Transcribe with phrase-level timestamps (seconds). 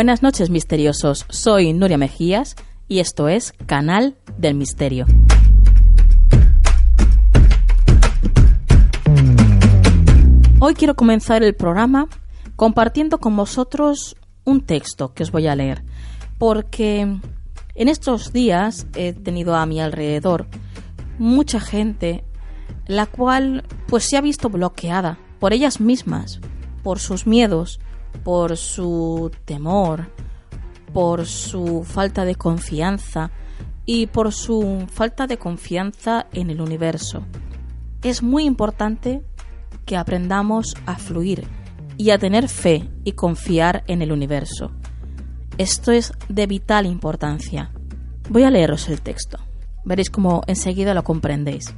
[0.00, 2.56] Buenas noches misteriosos, soy Nuria Mejías
[2.88, 5.04] y esto es Canal del Misterio.
[10.58, 12.08] Hoy quiero comenzar el programa
[12.56, 15.84] compartiendo con vosotros un texto que os voy a leer,
[16.38, 20.46] porque en estos días he tenido a mi alrededor
[21.18, 22.24] mucha gente
[22.86, 26.40] la cual pues se ha visto bloqueada por ellas mismas,
[26.82, 27.80] por sus miedos,
[28.24, 30.08] por su temor,
[30.92, 33.30] por su falta de confianza
[33.86, 37.24] y por su falta de confianza en el universo.
[38.02, 39.22] Es muy importante
[39.84, 41.46] que aprendamos a fluir
[41.96, 44.70] y a tener fe y confiar en el universo.
[45.58, 47.72] Esto es de vital importancia.
[48.30, 49.38] Voy a leeros el texto.
[49.84, 51.74] Veréis cómo enseguida lo comprendéis.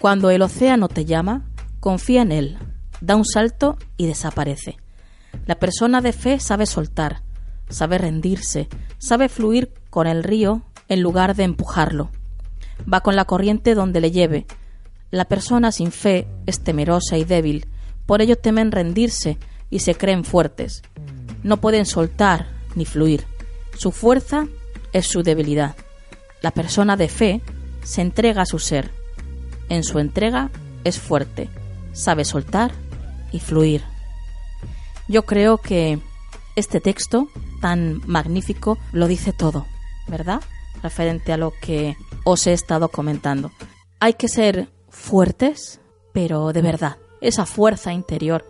[0.00, 1.50] Cuando el océano te llama,
[1.80, 2.58] confía en él,
[3.00, 4.76] da un salto y desaparece.
[5.46, 7.22] La persona de fe sabe soltar,
[7.68, 8.68] sabe rendirse,
[8.98, 12.10] sabe fluir con el río en lugar de empujarlo.
[12.92, 14.46] Va con la corriente donde le lleve.
[15.10, 17.66] La persona sin fe es temerosa y débil,
[18.06, 19.38] por ello temen rendirse
[19.70, 20.82] y se creen fuertes.
[21.42, 23.24] No pueden soltar ni fluir.
[23.76, 24.46] Su fuerza
[24.92, 25.76] es su debilidad.
[26.42, 27.40] La persona de fe
[27.82, 28.90] se entrega a su ser.
[29.68, 30.50] En su entrega
[30.84, 31.48] es fuerte,
[31.92, 32.72] sabe soltar
[33.32, 33.82] y fluir.
[35.08, 35.98] Yo creo que
[36.54, 37.28] este texto
[37.60, 39.66] tan magnífico lo dice todo,
[40.06, 40.42] ¿verdad?
[40.82, 43.50] Referente a lo que os he estado comentando.
[44.00, 45.80] Hay que ser fuertes,
[46.12, 48.44] pero de verdad, esa fuerza interior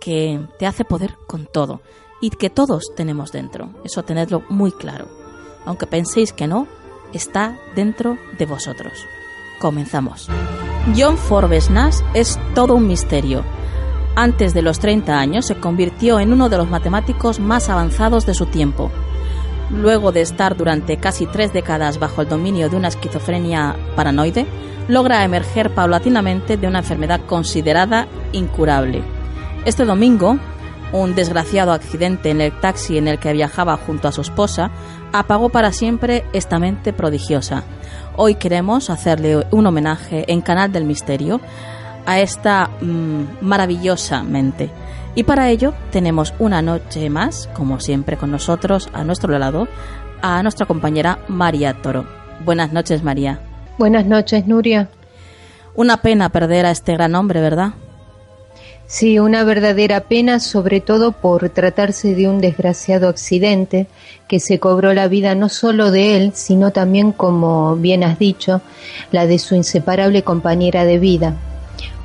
[0.00, 1.82] que te hace poder con todo
[2.20, 3.70] y que todos tenemos dentro.
[3.84, 5.08] Eso tenedlo muy claro.
[5.64, 6.68] Aunque penséis que no,
[7.12, 8.92] está dentro de vosotros.
[9.60, 10.28] Comenzamos.
[10.96, 13.44] John Forbes Nash es todo un misterio
[14.16, 18.34] antes de los 30 años se convirtió en uno de los matemáticos más avanzados de
[18.34, 18.90] su tiempo.
[19.70, 24.46] Luego de estar durante casi tres décadas bajo el dominio de una esquizofrenia paranoide,
[24.88, 29.02] logra emerger paulatinamente de una enfermedad considerada incurable.
[29.64, 30.38] Este domingo,
[30.92, 34.70] un desgraciado accidente en el taxi en el que viajaba junto a su esposa
[35.12, 37.64] apagó para siempre esta mente prodigiosa.
[38.16, 41.40] Hoy queremos hacerle un homenaje en Canal del Misterio
[42.06, 44.70] a esta mm, maravillosa mente.
[45.14, 49.68] Y para ello tenemos una noche más, como siempre con nosotros, a nuestro lado,
[50.22, 52.06] a nuestra compañera María Toro.
[52.44, 53.40] Buenas noches, María.
[53.78, 54.88] Buenas noches, Nuria.
[55.74, 57.74] Una pena perder a este gran hombre, ¿verdad?
[58.86, 63.88] Sí, una verdadera pena, sobre todo por tratarse de un desgraciado accidente
[64.28, 68.60] que se cobró la vida no solo de él, sino también, como bien has dicho,
[69.10, 71.36] la de su inseparable compañera de vida.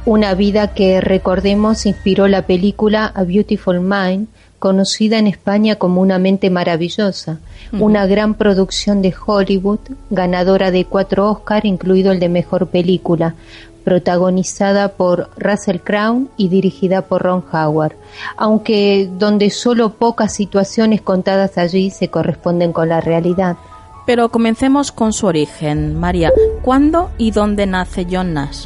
[0.05, 4.27] Una vida que, recordemos, inspiró la película A Beautiful Mind,
[4.57, 7.39] conocida en España como Una mente maravillosa,
[7.71, 13.35] una gran producción de Hollywood, ganadora de cuatro Oscar, incluido el de Mejor Película,
[13.83, 17.93] protagonizada por Russell Crowe y dirigida por Ron Howard,
[18.37, 23.57] aunque donde solo pocas situaciones contadas allí se corresponden con la realidad.
[24.07, 25.95] Pero comencemos con su origen.
[25.99, 26.31] María,
[26.63, 28.65] ¿cuándo y dónde nace John Nash?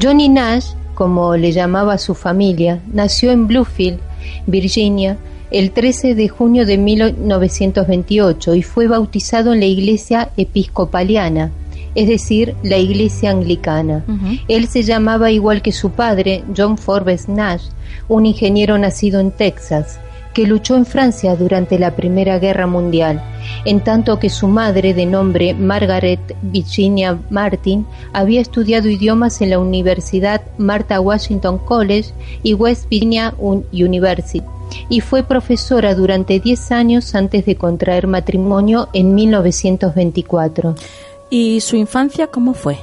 [0.00, 4.00] Johnny Nash, como le llamaba su familia, nació en Bluefield,
[4.46, 5.16] Virginia,
[5.50, 11.52] el 13 de junio de 1928 y fue bautizado en la iglesia episcopaliana
[11.94, 14.04] es decir, la iglesia anglicana.
[14.48, 17.62] Él se llamaba igual que su padre, John Forbes Nash,
[18.08, 20.00] un ingeniero nacido en Texas,
[20.34, 23.22] que luchó en Francia durante la Primera Guerra Mundial,
[23.64, 29.58] en tanto que su madre, de nombre Margaret Virginia Martin, había estudiado idiomas en la
[29.58, 32.10] Universidad Martha Washington College
[32.42, 34.42] y West Virginia University
[34.88, 40.74] y fue profesora durante 10 años antes de contraer matrimonio en 1924.
[41.30, 42.78] ¿Y su infancia cómo fue?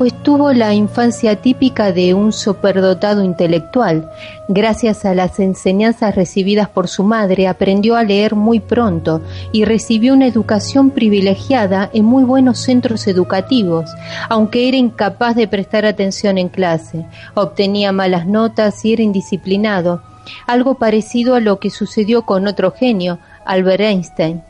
[0.00, 4.10] Pues tuvo la infancia típica de un superdotado intelectual.
[4.48, 9.20] Gracias a las enseñanzas recibidas por su madre, aprendió a leer muy pronto
[9.52, 13.90] y recibió una educación privilegiada en muy buenos centros educativos,
[14.30, 17.04] aunque era incapaz de prestar atención en clase.
[17.34, 20.00] Obtenía malas notas y era indisciplinado,
[20.46, 24.44] algo parecido a lo que sucedió con otro genio, Albert Einstein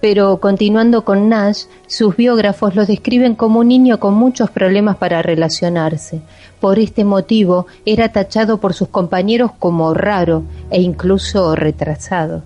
[0.00, 5.22] pero continuando con Nash, sus biógrafos lo describen como un niño con muchos problemas para
[5.22, 6.22] relacionarse.
[6.60, 12.42] Por este motivo era tachado por sus compañeros como raro e incluso retrasado.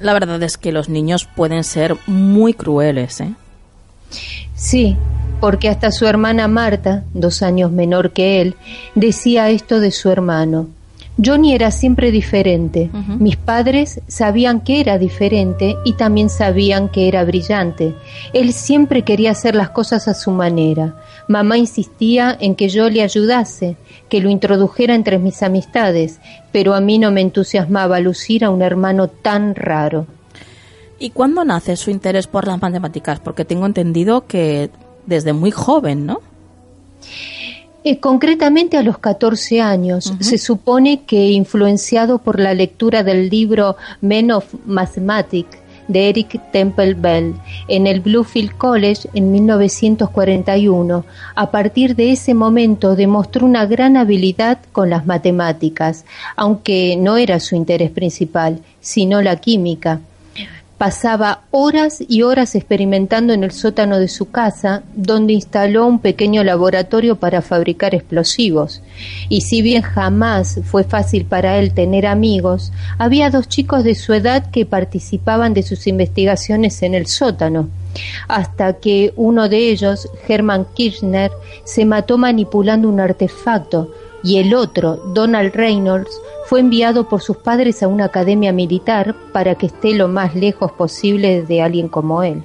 [0.00, 3.34] La verdad es que los niños pueden ser muy crueles, ¿eh?
[4.54, 4.96] Sí,
[5.40, 8.56] porque hasta su hermana Marta, dos años menor que él,
[8.94, 10.68] decía esto de su hermano.
[11.22, 12.90] Johnny era siempre diferente.
[13.18, 17.94] Mis padres sabían que era diferente y también sabían que era brillante.
[18.32, 20.96] Él siempre quería hacer las cosas a su manera.
[21.28, 23.76] Mamá insistía en que yo le ayudase,
[24.08, 26.18] que lo introdujera entre mis amistades,
[26.50, 30.06] pero a mí no me entusiasmaba lucir a un hermano tan raro.
[30.98, 33.20] ¿Y cuándo nace su interés por las matemáticas?
[33.20, 34.70] Porque tengo entendido que
[35.06, 36.20] desde muy joven, ¿no?
[37.84, 43.76] Eh, concretamente a los 14 años, se supone que influenciado por la lectura del libro
[44.00, 45.58] Men of Mathematics
[45.88, 47.34] de Eric Temple Bell
[47.66, 51.04] en el Bluefield College en 1941.
[51.34, 56.04] A partir de ese momento demostró una gran habilidad con las matemáticas,
[56.36, 60.00] aunque no era su interés principal, sino la química.
[60.82, 66.42] Pasaba horas y horas experimentando en el sótano de su casa, donde instaló un pequeño
[66.42, 68.82] laboratorio para fabricar explosivos.
[69.28, 74.12] Y si bien jamás fue fácil para él tener amigos, había dos chicos de su
[74.12, 77.68] edad que participaban de sus investigaciones en el sótano
[78.28, 81.30] hasta que uno de ellos, Hermann Kirchner,
[81.64, 83.92] se mató manipulando un artefacto
[84.22, 86.10] y el otro, Donald Reynolds,
[86.46, 90.72] fue enviado por sus padres a una academia militar para que esté lo más lejos
[90.72, 92.44] posible de alguien como él.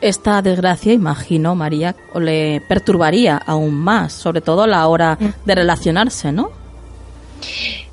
[0.00, 6.32] Esta desgracia, imagino, María, le perturbaría aún más, sobre todo a la hora de relacionarse,
[6.32, 6.50] ¿no?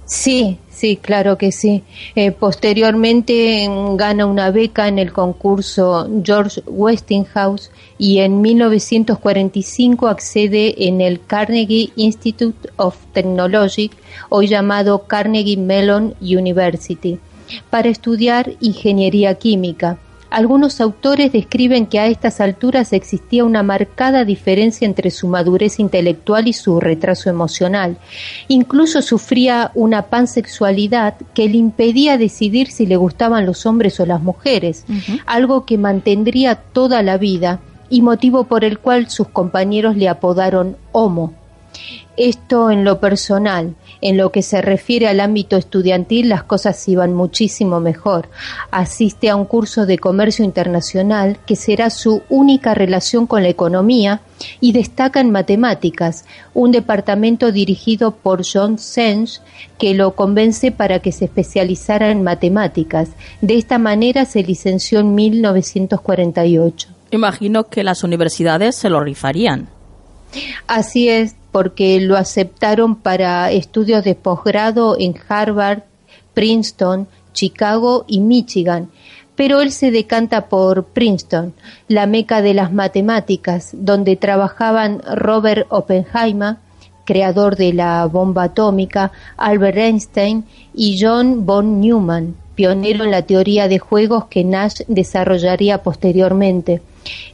[0.06, 1.82] Sí, Sí, claro que sí.
[2.14, 11.02] Eh, posteriormente gana una beca en el concurso George Westinghouse y en 1945 accede en
[11.02, 13.90] el Carnegie Institute of Technology,
[14.30, 17.18] hoy llamado Carnegie Mellon University,
[17.72, 19.98] para estudiar ingeniería química.
[20.30, 26.48] Algunos autores describen que a estas alturas existía una marcada diferencia entre su madurez intelectual
[26.48, 27.98] y su retraso emocional.
[28.48, 34.22] Incluso sufría una pansexualidad que le impedía decidir si le gustaban los hombres o las
[34.22, 34.86] mujeres,
[35.26, 40.76] algo que mantendría toda la vida y motivo por el cual sus compañeros le apodaron
[40.92, 41.34] Homo.
[42.18, 43.76] Esto en lo personal.
[44.02, 48.28] En lo que se refiere al ámbito estudiantil, las cosas iban muchísimo mejor.
[48.72, 54.22] Asiste a un curso de comercio internacional que será su única relación con la economía
[54.60, 59.40] y destaca en matemáticas, un departamento dirigido por John Senge
[59.78, 63.10] que lo convence para que se especializara en matemáticas.
[63.42, 66.90] De esta manera se licenció en 1948.
[67.12, 69.77] Imagino que las universidades se lo rifarían.
[70.68, 75.84] Así es, porque lo aceptaron para estudios de posgrado en Harvard,
[76.34, 78.90] Princeton, Chicago y Michigan,
[79.36, 81.54] pero él se decanta por Princeton,
[81.88, 86.58] la meca de las matemáticas, donde trabajaban Robert Oppenheimer,
[87.06, 93.68] creador de la bomba atómica, Albert Einstein y John von Neumann, pionero en la teoría
[93.68, 96.82] de juegos que Nash desarrollaría posteriormente.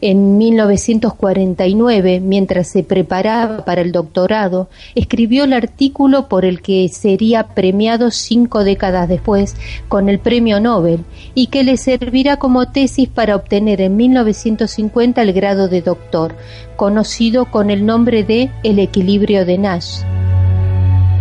[0.02, 7.48] En 1949, mientras se preparaba para el doctorado, escribió el artículo por el que sería
[7.56, 9.56] premiado cinco décadas después
[9.88, 15.34] con el Premio Nobel y que le servirá como tesis para obtener en 1950 el
[15.34, 16.36] grado de doctor,
[16.76, 20.02] conocido con el nombre de El equilibrio de Nash.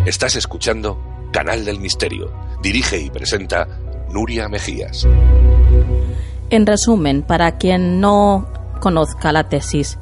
[0.07, 0.99] Estás escuchando
[1.33, 2.33] Canal del Misterio.
[2.63, 3.67] Dirige y presenta
[4.11, 5.07] Nuria Mejías.
[6.53, 8.47] En resumen, para quien no
[8.79, 9.99] conozca la tesis,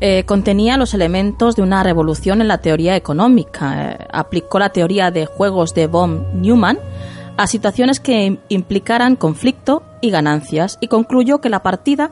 [0.00, 3.92] eh, contenía los elementos de una revolución en la teoría económica.
[3.92, 6.80] Eh, aplicó la teoría de juegos de von Neumann
[7.36, 12.10] a situaciones que implicaran conflicto y ganancias y concluyó que la partida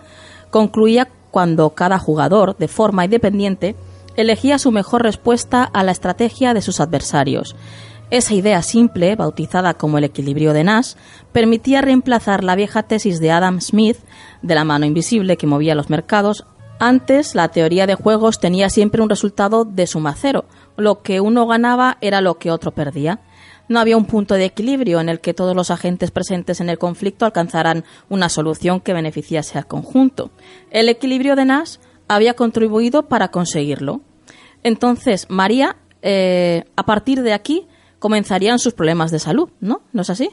[0.50, 3.74] concluía cuando cada jugador, de forma independiente,
[4.14, 7.56] elegía su mejor respuesta a la estrategia de sus adversarios
[8.10, 10.94] esa idea simple, bautizada como el equilibrio de Nash,
[11.32, 13.98] permitía reemplazar la vieja tesis de Adam Smith
[14.42, 16.44] de la mano invisible que movía los mercados.
[16.80, 20.46] Antes, la teoría de juegos tenía siempre un resultado de suma cero.
[20.76, 23.20] Lo que uno ganaba era lo que otro perdía.
[23.68, 26.78] No había un punto de equilibrio en el que todos los agentes presentes en el
[26.78, 30.32] conflicto alcanzaran una solución que beneficiase al conjunto.
[30.72, 31.76] El equilibrio de Nash
[32.08, 34.00] había contribuido para conseguirlo.
[34.64, 37.68] Entonces, María, eh, a partir de aquí,
[38.00, 39.82] comenzarían sus problemas de salud, ¿no?
[39.92, 40.30] ¿No es así?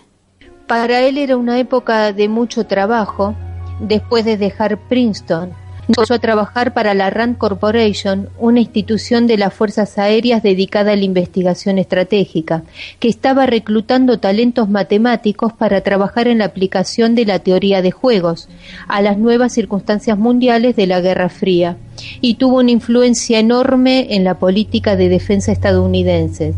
[0.66, 3.36] Para él era una época de mucho trabajo.
[3.80, 5.54] Después de dejar Princeton,
[5.88, 10.96] empezó a trabajar para la Rand Corporation, una institución de las Fuerzas Aéreas dedicada a
[10.96, 12.64] la investigación estratégica,
[13.00, 18.50] que estaba reclutando talentos matemáticos para trabajar en la aplicación de la teoría de juegos
[18.88, 21.78] a las nuevas circunstancias mundiales de la Guerra Fría,
[22.22, 26.54] y tuvo una influencia enorme en la política de defensa estadounidense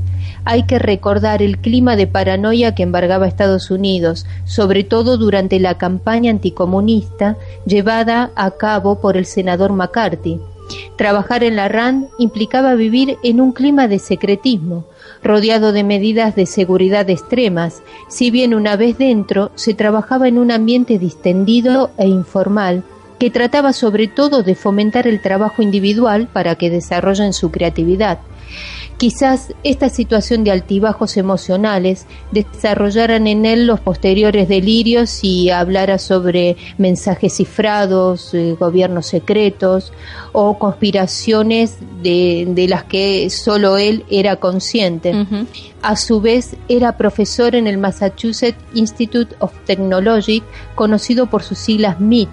[0.46, 5.78] hay que recordar el clima de paranoia que embargaba Estados Unidos, sobre todo durante la
[5.78, 10.40] campaña anticomunista llevada a cabo por el senador McCarthy.
[10.98, 14.86] Trabajar en la RAND implicaba vivir en un clima de secretismo,
[15.24, 20.52] rodeado de medidas de seguridad extremas, si bien una vez dentro se trabajaba en un
[20.52, 22.84] ambiente distendido e informal,
[23.20, 28.20] que trataba sobre todo de fomentar el trabajo individual para que desarrollen su creatividad.
[29.00, 36.58] Quizás esta situación de altibajos emocionales desarrollaran en él los posteriores delirios y hablara sobre
[36.78, 39.94] mensajes cifrados, eh, gobiernos secretos
[40.34, 45.14] o conspiraciones de, las que solo él era consciente.
[45.82, 50.44] A su vez, era profesor en el Massachusetts Institute of Technology,
[50.76, 52.30] conocido por sus siglas MIT,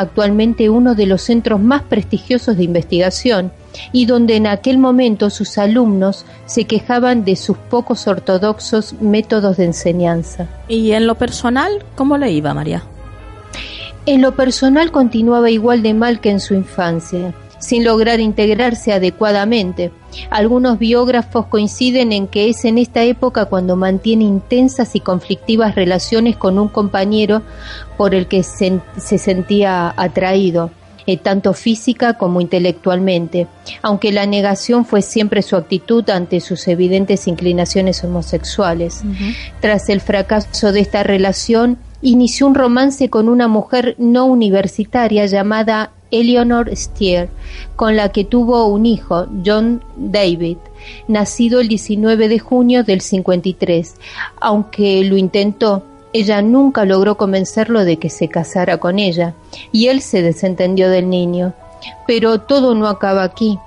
[0.00, 3.52] actualmente uno de los centros más prestigiosos de investigación
[3.92, 9.66] y donde en aquel momento sus alumnos se quejaban de sus pocos ortodoxos métodos de
[9.66, 10.48] enseñanza.
[10.68, 12.82] ¿Y en lo personal cómo le iba María?
[14.06, 19.92] En lo personal continuaba igual de mal que en su infancia, sin lograr integrarse adecuadamente.
[20.30, 26.36] Algunos biógrafos coinciden en que es en esta época cuando mantiene intensas y conflictivas relaciones
[26.36, 27.42] con un compañero
[27.96, 30.70] por el que se, sentía atraído.
[31.06, 33.46] Eh, tanto física como intelectualmente,
[33.80, 39.02] aunque la negación fue siempre su actitud ante sus evidentes inclinaciones homosexuales.
[39.60, 45.90] Tras el fracaso de esta relación, inició un romance con una mujer no universitaria llamada
[46.10, 47.28] Eleanor Stier,
[47.76, 50.58] con la que tuvo un hijo, John David,
[51.08, 53.94] nacido el 19 de junio del 53.
[54.40, 59.34] Aunque lo intentó, ella nunca logró convencerlo de que se casara con ella,
[59.72, 61.54] y él se desentendió del niño.
[62.06, 63.58] Pero todo no acaba aquí,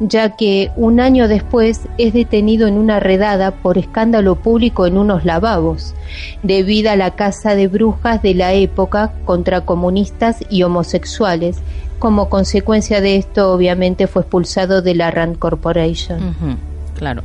[0.00, 5.24] ya que un año después es detenido en una redada por escándalo público en unos
[5.24, 5.94] lavabos,
[6.42, 11.58] debido a la caza de brujas de la época contra comunistas y homosexuales.
[12.02, 16.34] Como consecuencia de esto, obviamente, fue expulsado de la Rand Corporation.
[16.98, 17.22] claro.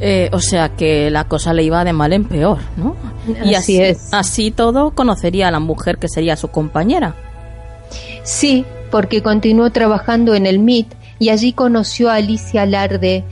[0.00, 2.96] Eh, o sea que la cosa le iba de mal en peor, ¿no?
[3.44, 4.08] Y así, es.
[4.14, 7.16] Así todo conocería a la mujer que sería su compañera.
[8.22, 13.24] Sí, porque continuó trabajando en el MIT y allí conoció a Alicia Larde,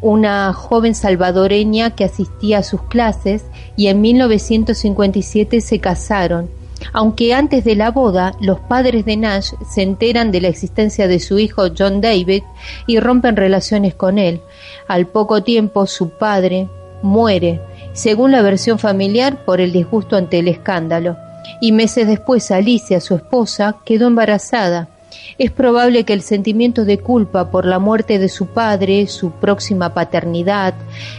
[0.00, 3.44] una joven salvadoreña que asistía a sus clases
[3.76, 6.50] y en 1957 se casaron.
[6.92, 11.20] Aunque antes de la boda, los padres de Nash se enteran de la existencia de
[11.20, 12.42] su hijo John David
[12.86, 14.40] y rompen relaciones con él.
[14.88, 16.68] Al poco tiempo, su padre
[17.02, 17.60] muere,
[17.92, 21.16] según la versión familiar, por el disgusto ante el escándalo.
[21.60, 24.88] Y meses después, Alicia, su esposa, quedó embarazada
[25.38, 29.94] es probable que el sentimiento de culpa por la muerte de su padre, su próxima
[29.94, 30.74] paternidad,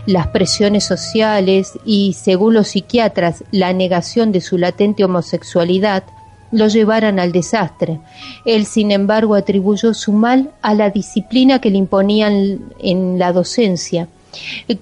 [0.06, 6.04] las presiones sociales y, según los psiquiatras, la negación de su latente homosexualidad,
[6.52, 8.00] lo llevaran al desastre.
[8.46, 14.08] Él, sin embargo, atribuyó su mal a la disciplina que le imponían en la docencia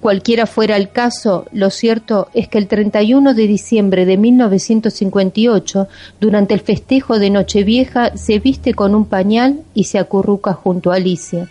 [0.00, 5.88] Cualquiera fuera el caso, lo cierto es que el 31 de diciembre de 1958,
[6.20, 10.96] durante el festejo de Nochevieja, se viste con un pañal y se acurruca junto a
[10.96, 11.48] Alicia.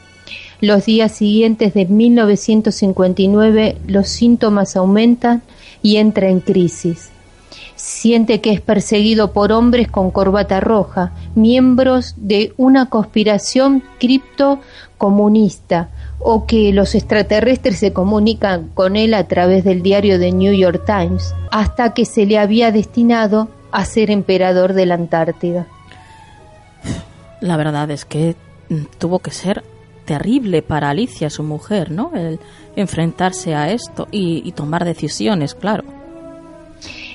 [0.62, 5.42] Los días siguientes de 1959 los síntomas aumentan
[5.82, 7.10] y entra en crisis.
[7.76, 13.84] Siente que es perseguido por hombres con corbata roja, miembros de una conspiración
[15.04, 20.54] criptocomunista, o que los extraterrestres se comunican con él a través del diario de New
[20.54, 25.68] York Times, hasta que se le había destinado a ser emperador de la Antártida.
[27.42, 28.36] La verdad es que
[28.70, 29.64] mm, tuvo que ser
[30.06, 32.12] terrible para Alicia, su mujer, ¿no?
[32.14, 32.40] El
[32.76, 35.84] enfrentarse a esto y, y tomar decisiones, claro.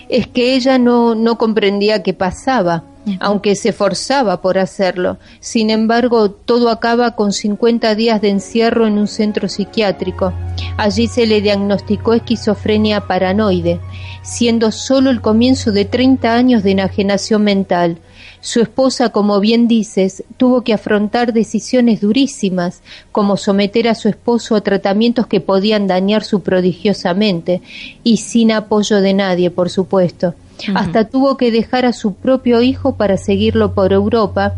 [0.09, 2.85] Es que ella no, no comprendía qué pasaba
[3.21, 5.19] aunque se forzaba por hacerlo.
[5.41, 10.33] Sin embargo, todo acaba con 50 días de encierro en un centro psiquiátrico.
[10.77, 13.81] Allí se le diagnosticó esquizofrenia paranoide,
[14.23, 17.99] siendo solo el comienzo de 30 años de enajenación mental.
[18.41, 24.55] Su esposa, como bien dices, tuvo que afrontar decisiones durísimas, como someter a su esposo
[24.55, 27.63] a tratamientos que podían dañar su prodigiosamente,
[28.05, 30.35] y sin apoyo de nadie, por supuesto.
[30.75, 34.55] Hasta tuvo que dejar a su propio hijo para seguirlo por Europa,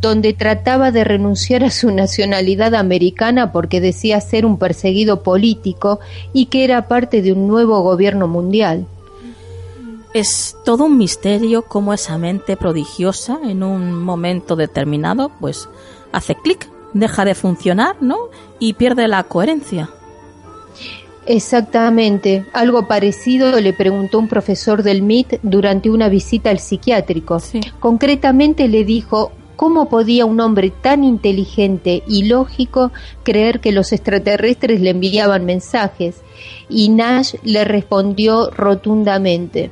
[0.00, 6.00] donde trataba de renunciar a su nacionalidad americana porque decía ser un perseguido político
[6.32, 8.86] y que era parte de un nuevo gobierno mundial.
[10.16, 15.68] Es todo un misterio cómo esa mente prodigiosa en un momento determinado pues
[16.10, 18.16] hace clic, deja de funcionar, ¿no?
[18.58, 19.90] Y pierde la coherencia.
[21.26, 27.36] Exactamente, algo parecido le preguntó un profesor del MIT durante una visita al psiquiátrico.
[27.78, 32.90] Concretamente le dijo cómo podía un hombre tan inteligente y lógico
[33.22, 36.22] creer que los extraterrestres le enviaban mensajes.
[36.70, 39.70] Y Nash le respondió rotundamente,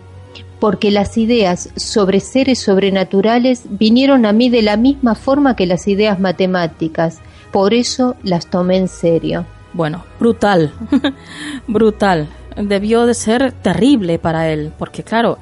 [0.65, 5.87] porque las ideas sobre seres sobrenaturales vinieron a mí de la misma forma que las
[5.89, 7.19] ideas matemáticas,
[7.53, 9.45] por eso las tomé en serio.
[9.75, 10.73] Bueno, brutal,
[11.69, 12.29] brutal.
[12.57, 15.37] Debió de ser terrible para él, porque claro,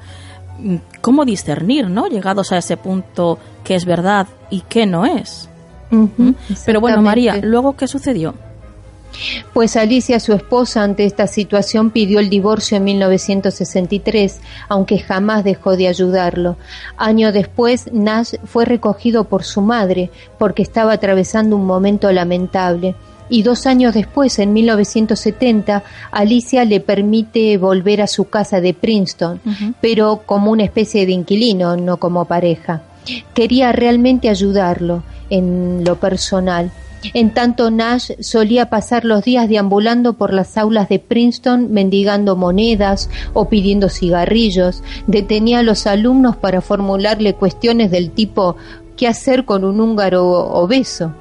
[0.99, 2.07] ¿cómo discernir, no?
[2.07, 5.47] Llegados a ese punto, qué es verdad y qué no es.
[5.89, 6.31] ¿Mm?
[6.65, 8.33] Pero bueno, María, ¿luego qué sucedió?
[9.53, 15.77] Pues Alicia, su esposa, ante esta situación pidió el divorcio en 1963, aunque jamás dejó
[15.77, 16.57] de ayudarlo.
[16.97, 22.95] Año después, Nash fue recogido por su madre porque estaba atravesando un momento lamentable
[23.29, 29.41] y dos años después, en 1970, Alicia le permite volver a su casa de Princeton,
[29.81, 32.83] pero como una especie de inquilino, no como pareja.
[33.33, 36.71] Quería realmente ayudarlo en lo personal.
[37.13, 43.09] En tanto, Nash solía pasar los días deambulando por las aulas de Princeton mendigando monedas
[43.33, 44.83] o pidiendo cigarrillos.
[45.07, 48.55] Detenía a los alumnos para formularle cuestiones del tipo
[48.95, 51.13] ¿qué hacer con un húngaro obeso?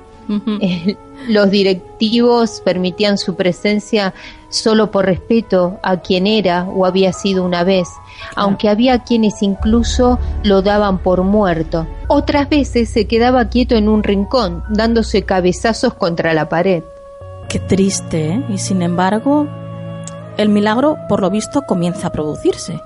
[1.29, 4.14] Los directivos permitían su presencia
[4.49, 7.88] solo por respeto a quien era o había sido una vez,
[8.37, 11.87] aunque había quienes incluso lo daban por muerto.
[12.09, 16.83] Otras veces se quedaba quieto en un rincón, dándose cabezazos contra la pared.
[17.48, 18.44] Qué triste, ¿eh?
[18.48, 19.46] Y sin embargo,
[20.37, 22.81] el milagro, por lo visto, comienza a producirse.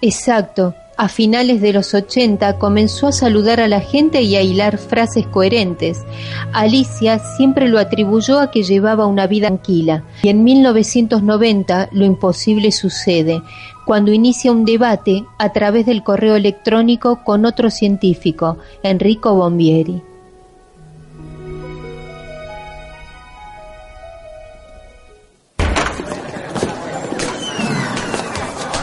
[0.00, 0.74] Exacto.
[0.96, 5.26] A finales de los 80 comenzó a saludar a la gente y a hilar frases
[5.26, 6.04] coherentes.
[6.52, 10.04] Alicia siempre lo atribuyó a que llevaba una vida tranquila.
[10.22, 13.42] Y en 1990 lo imposible sucede,
[13.84, 20.02] cuando inicia un debate a través del correo electrónico con otro científico, Enrico Bombieri.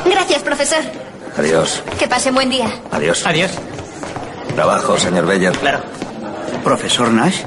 [0.06, 0.80] Gracias, profesor.
[1.38, 1.84] Adiós.
[1.98, 2.70] Que pase buen día.
[2.92, 3.26] Adiós.
[3.26, 3.52] Adiós.
[4.56, 5.54] Trabajo, señor Beller.
[5.54, 5.80] Claro.
[6.64, 7.44] ¿Profesor Nash?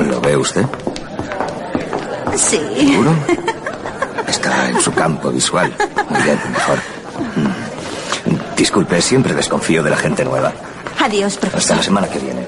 [0.00, 0.66] ¿Lo ve usted?
[2.36, 2.60] Sí.
[2.76, 3.14] ¿Seguro?
[4.28, 5.72] Está en su campo visual.
[6.08, 6.78] Muy bien, mejor.
[7.36, 8.56] Mm.
[8.56, 10.52] Disculpe, siempre desconfío de la gente nueva.
[11.00, 11.76] Adiós, Hasta profesor.
[11.76, 12.46] la semana que viene.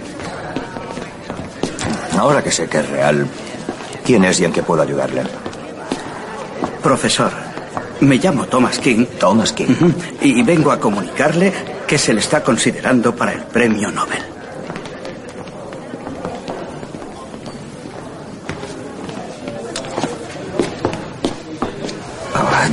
[2.19, 3.27] Ahora que sé que es real,
[4.05, 5.23] ¿quién es y en qué puedo ayudarle?
[6.83, 7.31] Profesor,
[8.01, 9.07] me llamo Thomas King.
[9.19, 9.75] Thomas King.
[10.21, 11.53] Y vengo a comunicarle
[11.87, 14.23] que se le está considerando para el premio Nobel.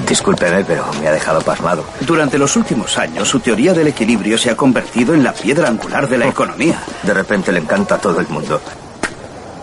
[0.08, 1.84] Discúlpeme, pero me ha dejado pasmado.
[2.02, 6.08] Durante los últimos años, su teoría del equilibrio se ha convertido en la piedra angular
[6.08, 6.82] de la economía.
[7.04, 8.62] De repente le encanta a todo el mundo.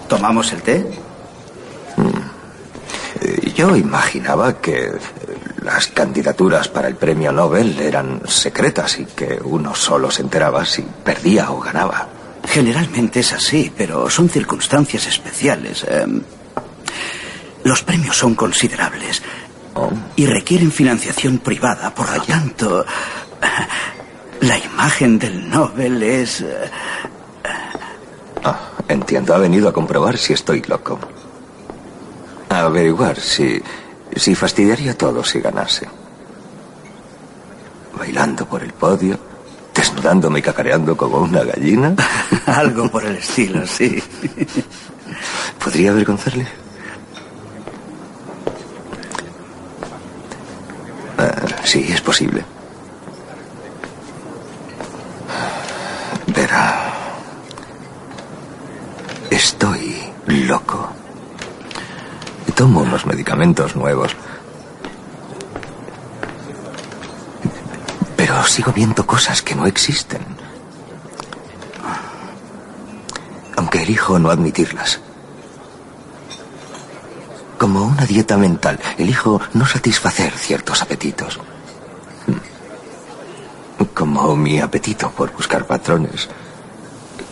[0.08, 0.86] ¿Tomamos el té?
[3.20, 4.92] Eh, Yo imaginaba que eh,
[5.62, 10.82] las candidaturas para el premio Nobel eran secretas y que uno solo se enteraba si
[10.82, 12.08] perdía o ganaba.
[12.46, 15.86] Generalmente es así, pero son circunstancias especiales.
[15.88, 16.20] Em,
[17.62, 19.43] los premios son considerables Oh.
[20.16, 21.94] Y requieren financiación privada.
[21.94, 22.84] Por lo tanto,
[24.40, 26.40] la imagen del Nobel es...
[26.40, 26.70] eh,
[28.46, 30.98] Ah, entiendo, ha venido a comprobar si estoy loco.
[32.50, 33.60] A averiguar si,
[34.14, 35.88] si fastidiaría a todos si ganase.
[37.98, 39.18] Bailando por el podio,
[39.74, 41.94] desnudándome y cacareando como una gallina.
[42.46, 44.02] algo por el estilo, sí.
[45.62, 46.46] ¿Podría avergonzarle?
[51.16, 51.32] Ah,
[51.64, 52.44] sí, es posible.
[56.28, 56.92] Verá.
[59.30, 59.96] Estoy
[60.26, 60.90] loco.
[62.54, 64.14] Tomo unos medicamentos nuevos.
[68.16, 70.22] Pero sigo viendo cosas que no existen.
[73.56, 75.00] Aunque elijo no admitirlas.
[77.58, 81.40] Como una dieta mental, elijo no satisfacer ciertos apetitos.
[83.92, 86.28] Como mi apetito por buscar patrones.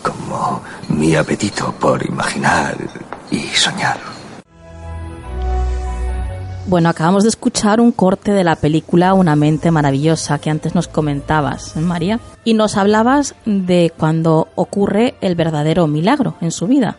[0.03, 2.77] Como mi apetito por imaginar
[3.31, 3.99] y soñar.
[6.67, 10.89] Bueno, acabamos de escuchar un corte de la película Una mente maravillosa que antes nos
[10.89, 16.97] comentabas, ¿eh, María, y nos hablabas de cuando ocurre el verdadero milagro en su vida.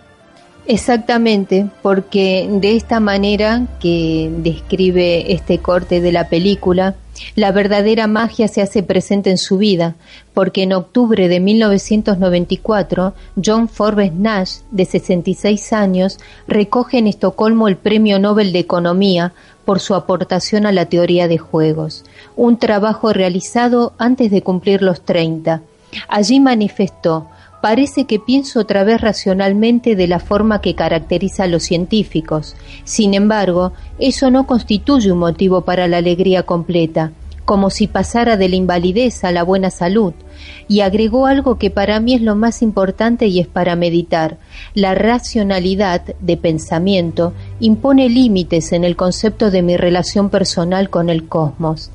[0.66, 6.96] Exactamente, porque de esta manera que describe este corte de la película,
[7.36, 9.96] la verdadera magia se hace presente en su vida,
[10.34, 17.76] porque en octubre de 1994, John Forbes Nash, de 66 años, recoge en Estocolmo el
[17.76, 19.34] Premio Nobel de Economía
[19.66, 25.02] por su aportación a la teoría de juegos, un trabajo realizado antes de cumplir los
[25.02, 25.62] 30.
[26.08, 27.28] Allí manifestó,
[27.64, 32.58] parece que pienso otra vez racionalmente de la forma que caracteriza a los científicos.
[32.84, 37.14] Sin embargo, eso no constituye un motivo para la alegría completa,
[37.46, 40.14] como si pasara de la invalidez a la buena salud.
[40.68, 44.36] Y agregó algo que para mí es lo más importante y es para meditar.
[44.74, 51.30] La racionalidad de pensamiento impone límites en el concepto de mi relación personal con el
[51.30, 51.92] cosmos.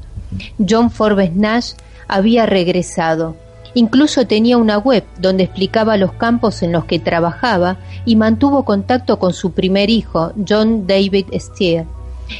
[0.66, 1.72] John Forbes Nash
[2.09, 3.37] había regresado.
[3.74, 9.18] Incluso tenía una web donde explicaba los campos en los que trabajaba y mantuvo contacto
[9.18, 11.87] con su primer hijo, John David Steer,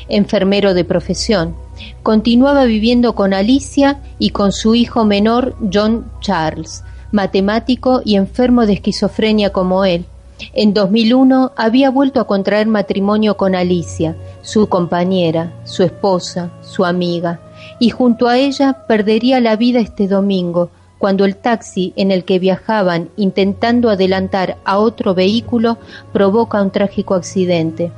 [0.09, 1.55] enfermero de profesión.
[2.03, 8.75] Continuaba viviendo con Alicia y con su hijo menor, John Charles, matemático y enfermo de
[8.75, 10.07] esquizofrenia como él.
[10.55, 17.41] En 2001 había vuelto a contraer matrimonio con Alicia, su compañera, su esposa, su amiga,
[17.81, 22.39] y junto a ella perdería la vida este domingo, cuando el taxi en el que
[22.39, 25.79] viajaban intentando adelantar a otro vehículo
[26.13, 27.93] provoca un trágico accidente.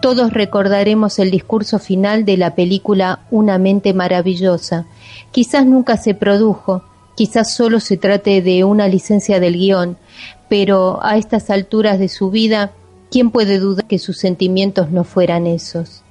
[0.00, 4.86] Todos recordaremos el discurso final de la película Una mente maravillosa.
[5.32, 6.84] Quizás nunca se produjo,
[7.16, 9.96] quizás solo se trate de una licencia del guion,
[10.48, 12.72] pero a estas alturas de su vida,
[13.10, 16.03] ¿quién puede dudar que sus sentimientos no fueran esos?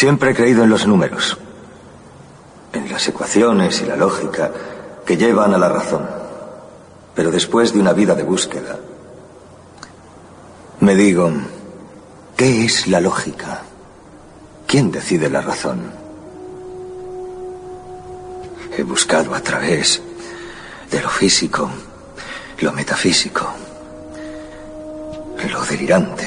[0.00, 1.36] Siempre he creído en los números,
[2.72, 4.50] en las ecuaciones y la lógica
[5.04, 6.08] que llevan a la razón.
[7.14, 8.78] Pero después de una vida de búsqueda,
[10.80, 11.30] me digo,
[12.34, 13.60] ¿qué es la lógica?
[14.66, 15.92] ¿Quién decide la razón?
[18.78, 20.00] He buscado a través
[20.90, 21.68] de lo físico,
[22.60, 23.52] lo metafísico,
[25.52, 26.26] lo delirante,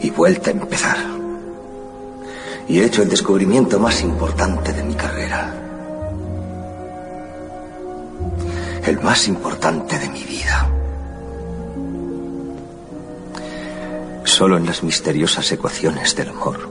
[0.00, 1.21] y vuelta a empezar.
[2.68, 5.62] Y he hecho el descubrimiento más importante de mi carrera.
[8.84, 10.68] el más importante de mi vida.
[14.24, 16.68] Solo en las misteriosas ecuaciones del amor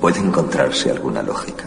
[0.00, 1.64] puede encontrarse alguna lógica.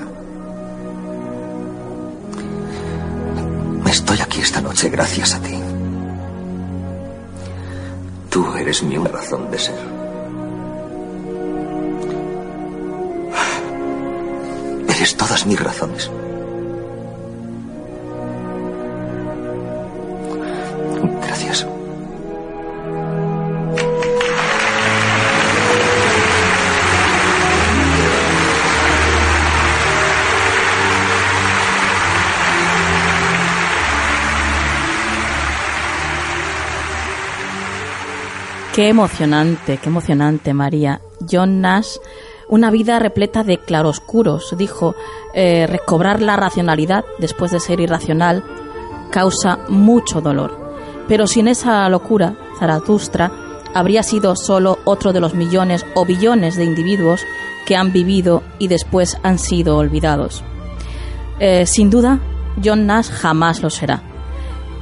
[3.85, 5.59] Estoy aquí esta noche gracias a ti.
[8.29, 9.94] Tú eres mi razón de ser.
[14.95, 16.09] Eres todas mis razones.
[21.21, 21.67] Gracias.
[38.73, 41.01] Qué emocionante, qué emocionante, María.
[41.29, 41.97] John Nash,
[42.49, 44.95] una vida repleta de claroscuros, dijo,
[45.33, 48.43] eh, recobrar la racionalidad después de ser irracional
[49.11, 50.75] causa mucho dolor.
[51.07, 53.31] Pero sin esa locura, Zaratustra
[53.73, 57.21] habría sido solo otro de los millones o billones de individuos
[57.65, 60.43] que han vivido y después han sido olvidados.
[61.39, 62.19] Eh, sin duda,
[62.63, 64.01] John Nash jamás lo será.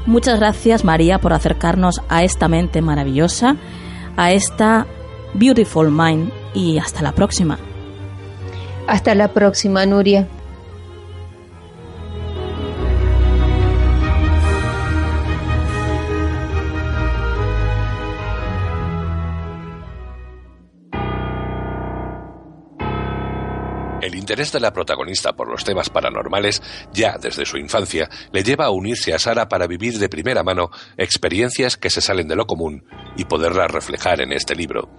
[0.06, 3.56] Muchas gracias María por acercarnos a esta mente maravillosa,
[4.18, 4.86] a esta
[5.34, 7.60] Beautiful Mind y hasta la próxima.
[8.88, 10.28] Hasta la próxima, Nuria.
[24.02, 26.62] El interés de la protagonista por los temas paranormales,
[26.92, 30.72] ya desde su infancia, le lleva a unirse a Sara para vivir de primera mano
[30.98, 32.84] experiencias que se salen de lo común
[33.16, 34.90] y poderlas reflejar en este libro.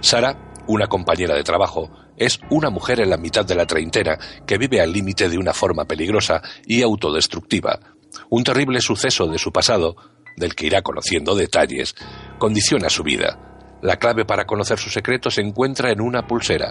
[0.00, 4.58] Sara, una compañera de trabajo, es una mujer en la mitad de la treintena que
[4.58, 7.80] vive al límite de una forma peligrosa y autodestructiva.
[8.28, 9.96] Un terrible suceso de su pasado,
[10.36, 11.94] del que irá conociendo detalles,
[12.38, 13.78] condiciona su vida.
[13.82, 16.68] La clave para conocer su secreto se encuentra en una pulsera.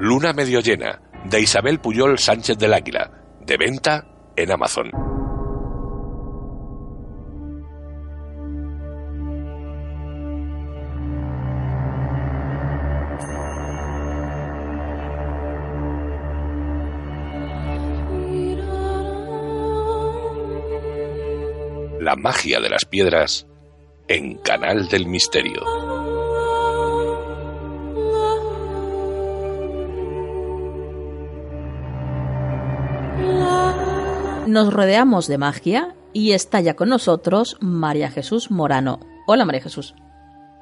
[0.00, 5.07] Luna medio llena, de Isabel Puyol Sánchez del Águila, de venta en Amazon.
[22.08, 23.46] La magia de las piedras
[24.08, 25.60] en Canal del Misterio.
[34.46, 39.00] Nos rodeamos de magia y está ya con nosotros María Jesús Morano.
[39.26, 39.94] Hola María Jesús.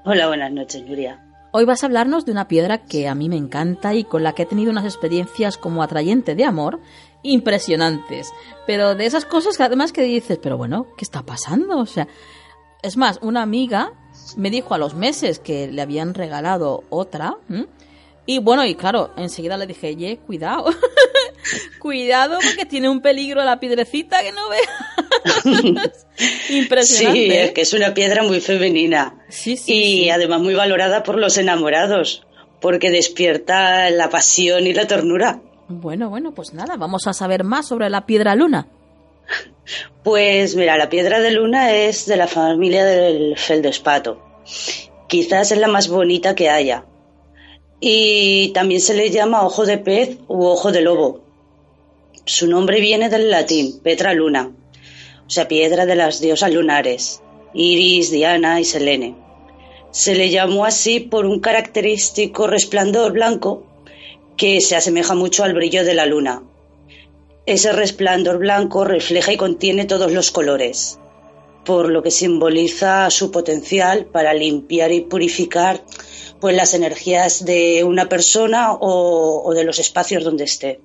[0.05, 1.27] Hola, buenas noches, Nuria.
[1.53, 4.35] Hoy vas a hablarnos de una piedra que a mí me encanta y con la
[4.35, 6.81] que he tenido unas experiencias como atrayente de amor
[7.23, 8.33] impresionantes.
[8.67, 11.79] Pero de esas cosas que además que dices, pero bueno, ¿qué está pasando?
[11.79, 12.09] O sea,
[12.83, 13.93] es más, una amiga
[14.37, 17.37] me dijo a los meses que le habían regalado otra.
[17.49, 17.67] ¿m?
[18.27, 20.67] Y bueno, y claro, enseguida le dije, ye, cuidado.
[21.79, 26.07] cuidado porque tiene un peligro la piedrecita que no veas.
[26.51, 27.21] Impresionante.
[27.21, 27.45] Sí, ¿eh?
[27.45, 29.25] es que es una piedra muy femenina.
[29.29, 30.11] Sí, sí, y sí.
[30.11, 32.27] además muy valorada por los enamorados,
[32.61, 35.41] porque despierta la pasión y la ternura.
[35.69, 38.69] Bueno, bueno, pues nada, vamos a saber más sobre la piedra luna.
[40.05, 44.23] Pues mira, la piedra de luna es de la familia del feldespato.
[45.09, 46.85] Quizás es la más bonita que haya.
[47.81, 51.25] Y también se le llama ojo de pez u ojo de lobo.
[52.25, 54.53] Su nombre viene del latín, Petra Luna,
[55.27, 57.23] o sea, piedra de las diosas lunares,
[57.55, 59.17] Iris, Diana y Selene.
[59.91, 63.65] Se le llamó así por un característico resplandor blanco
[64.37, 66.43] que se asemeja mucho al brillo de la luna.
[67.47, 70.99] Ese resplandor blanco refleja y contiene todos los colores,
[71.65, 75.85] por lo que simboliza su potencial para limpiar y purificar
[76.41, 80.81] pues las energías de una persona o, o de los espacios donde esté.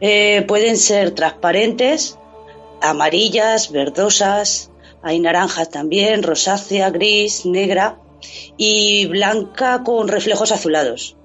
[0.00, 2.18] Eh, pueden ser transparentes,
[2.80, 4.70] amarillas, verdosas,
[5.02, 7.98] hay naranjas también, rosácea, gris, negra
[8.56, 11.16] y blanca con reflejos azulados.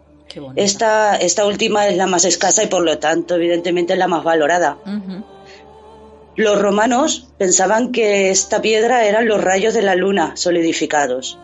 [0.55, 4.23] Esta, esta última es la más escasa y por lo tanto evidentemente es la más
[4.23, 4.77] valorada.
[6.35, 11.37] Los romanos pensaban que esta piedra eran los rayos de la luna solidificados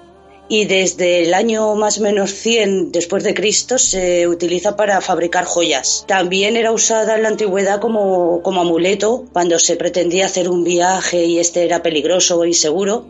[0.50, 5.46] y desde el año más o menos 100 después de Cristo se utiliza para fabricar
[5.46, 6.06] joyas.
[6.08, 11.26] También era usada en la antigüedad como, como amuleto cuando se pretendía hacer un viaje
[11.26, 13.06] y este era peligroso o inseguro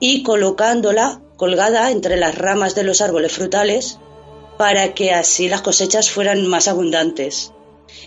[0.00, 3.98] y colocándola colgada entre las ramas de los árboles frutales
[4.58, 7.52] para que así las cosechas fueran más abundantes.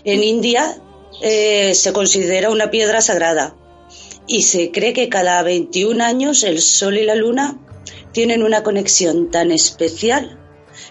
[0.04, 0.76] En India
[1.22, 3.54] eh, se considera una piedra sagrada
[4.26, 7.58] y se cree que cada 21 años el Sol y la Luna
[8.12, 10.38] tienen una conexión tan especial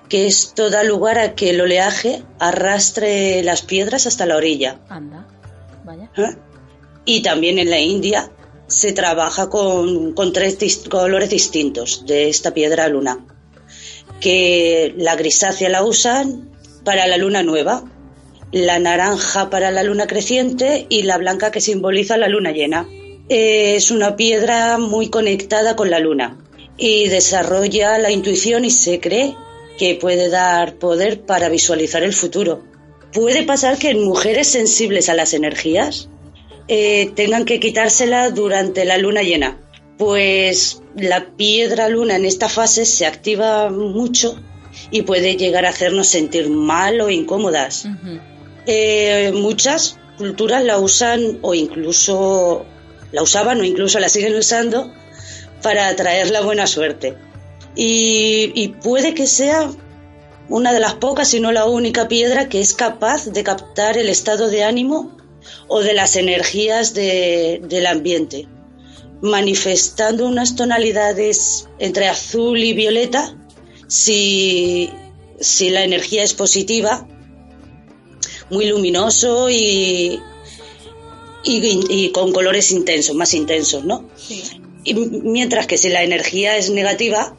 [0.09, 4.79] que esto da lugar a que el oleaje arrastre las piedras hasta la orilla.
[4.89, 5.27] Anda,
[5.83, 6.09] vaya.
[6.17, 6.35] ¿Eh?
[7.05, 8.31] Y también en la India
[8.67, 13.25] se trabaja con, con tres dis- colores distintos de esta piedra luna.
[14.19, 16.49] Que la grisácea la usan
[16.83, 17.83] para la luna nueva,
[18.51, 22.87] la naranja para la luna creciente y la blanca que simboliza la luna llena.
[23.27, 26.37] Es una piedra muy conectada con la luna
[26.77, 29.35] y desarrolla la intuición y se cree
[29.77, 32.63] que puede dar poder para visualizar el futuro.
[33.13, 36.09] Puede pasar que en mujeres sensibles a las energías
[36.67, 39.59] eh, tengan que quitársela durante la luna llena,
[39.97, 44.37] pues la piedra luna en esta fase se activa mucho
[44.91, 47.85] y puede llegar a hacernos sentir mal o incómodas.
[48.65, 52.65] Eh, muchas culturas la usan o incluso
[53.11, 54.91] la usaban o incluso la siguen usando
[55.61, 57.15] para atraer la buena suerte.
[57.75, 59.69] Y, y puede que sea
[60.47, 64.09] una de las pocas, si no la única piedra que es capaz de captar el
[64.09, 65.17] estado de ánimo
[65.67, 68.47] o de las energías de- del ambiente,
[69.25, 73.35] manifestando unas tonalidades entre azul y violeta
[73.87, 74.89] si,
[75.39, 77.07] si la energía es positiva
[78.49, 80.19] muy luminoso y,
[81.43, 84.07] y, y con colores intensos, más intensos, ¿no?
[84.83, 87.35] Y mientras que si la energía es negativa,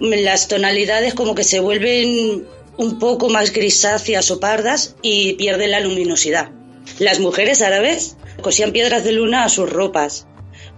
[0.00, 2.46] las tonalidades como que se vuelven
[2.78, 6.50] un poco más grisáceas o pardas y pierden la luminosidad.
[6.98, 10.26] Las mujeres árabes cosían piedras de luna a sus ropas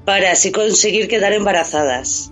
[0.05, 2.31] para así conseguir quedar embarazadas.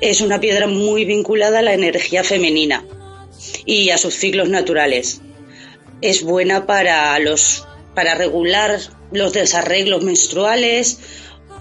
[0.00, 2.84] Es una piedra muy vinculada a la energía femenina
[3.64, 5.20] y a sus ciclos naturales
[6.04, 8.78] es buena para los para regular
[9.10, 10.98] los desarreglos menstruales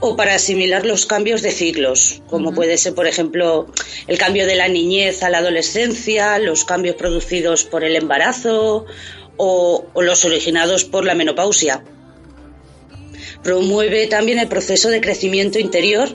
[0.01, 3.67] o para asimilar los cambios de ciclos, como puede ser, por ejemplo,
[4.07, 8.86] el cambio de la niñez a la adolescencia, los cambios producidos por el embarazo
[9.38, 11.86] o, o los originados por la menopausia.
[13.43, 16.10] Promueve también el proceso de crecimiento interior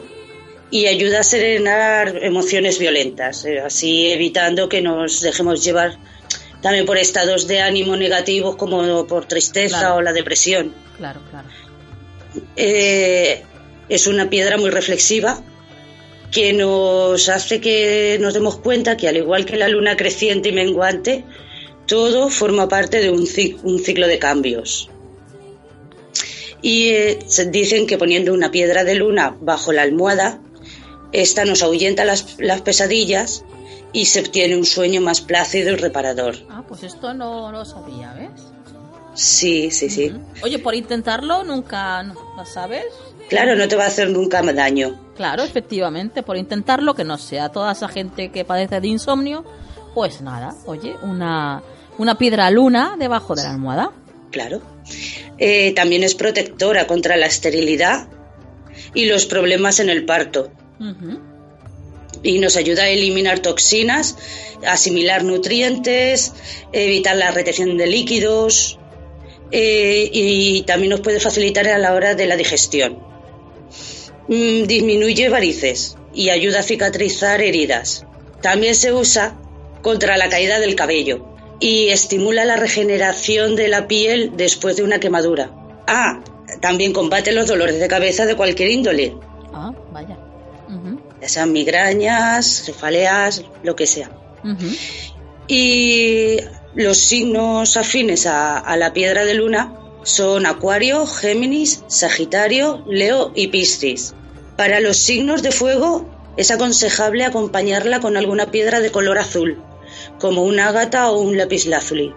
[0.70, 5.98] y ayuda a serenar emociones violentas, eh, así evitando que nos dejemos llevar
[6.62, 9.96] también por estados de ánimo negativos como por tristeza Claro.
[9.96, 10.74] o la depresión.
[10.96, 11.48] Claro, claro.
[12.56, 13.42] Eh,
[13.88, 15.42] es una piedra muy reflexiva
[16.30, 20.52] que nos hace que nos demos cuenta que al igual que la luna creciente y
[20.52, 21.24] menguante,
[21.86, 24.90] todo forma parte de un ciclo de cambios.
[26.60, 27.18] Y eh,
[27.50, 30.40] dicen que poniendo una piedra de luna bajo la almohada,
[31.12, 33.44] esta nos ahuyenta las, las pesadillas
[33.92, 36.36] y se obtiene un sueño más plácido y reparador.
[36.50, 38.30] Ah, pues esto no lo sabía, ¿ves?
[39.14, 40.12] Sí, sí, sí.
[40.42, 42.84] Oye, por intentarlo nunca, ¿no ¿lo sabes?
[43.28, 44.98] Claro, no te va a hacer nunca daño.
[45.16, 49.44] Claro, efectivamente, por intentarlo, que no sea toda esa gente que padece de insomnio,
[49.94, 51.62] pues nada, oye, una,
[51.98, 53.90] una piedra luna debajo de la almohada.
[54.30, 54.60] Claro.
[55.38, 58.08] Eh, también es protectora contra la esterilidad
[58.94, 60.50] y los problemas en el parto.
[62.22, 64.16] Y nos ayuda a eliminar toxinas,
[64.66, 66.32] asimilar nutrientes,
[66.72, 68.78] evitar la retención de líquidos
[69.52, 72.98] eh, y también nos puede facilitar a la hora de la digestión.
[74.28, 78.04] Mm, disminuye varices y ayuda a cicatrizar heridas.
[78.42, 79.38] También se usa
[79.82, 85.00] contra la caída del cabello y estimula la regeneración de la piel después de una
[85.00, 85.50] quemadura.
[85.86, 86.20] Ah,
[86.60, 89.16] también combate los dolores de cabeza de cualquier índole,
[89.52, 90.16] Ah, vaya.
[91.20, 94.10] Ya sean migrañas, cefaleas, lo que sea.
[95.48, 96.36] Y
[96.74, 103.48] los signos afines a, a la piedra de luna son Acuario, Géminis, Sagitario, Leo y
[103.48, 104.14] Piscis.
[104.56, 109.58] Para los signos de fuego es aconsejable acompañarla con alguna piedra de color azul,
[110.20, 112.14] como un ágata o un lapislázuli.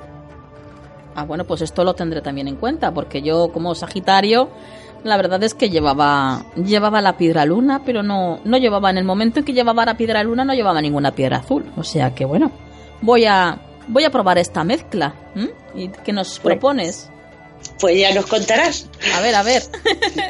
[1.15, 4.49] Ah, bueno, pues esto lo tendré también en cuenta, porque yo como Sagitario,
[5.03, 9.03] la verdad es que llevaba, llevaba la piedra luna, pero no, no llevaba, en el
[9.03, 11.65] momento en que llevaba la piedra luna, no llevaba ninguna piedra azul.
[11.75, 12.51] O sea que bueno,
[13.01, 15.13] voy a, voy a probar esta mezcla.
[15.75, 17.09] ¿Y qué nos Pues- propones?
[17.79, 18.89] Pues ya nos contarás.
[19.17, 19.61] A ver, a ver.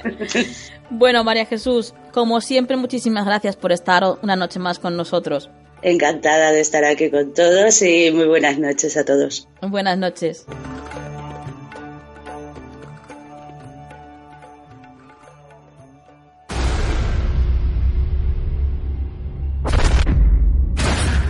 [0.89, 5.49] bueno, María Jesús, como siempre, muchísimas gracias por estar una noche más con nosotros.
[5.84, 9.47] Encantada de estar aquí con todos y muy buenas noches a todos.
[9.61, 10.45] Buenas noches.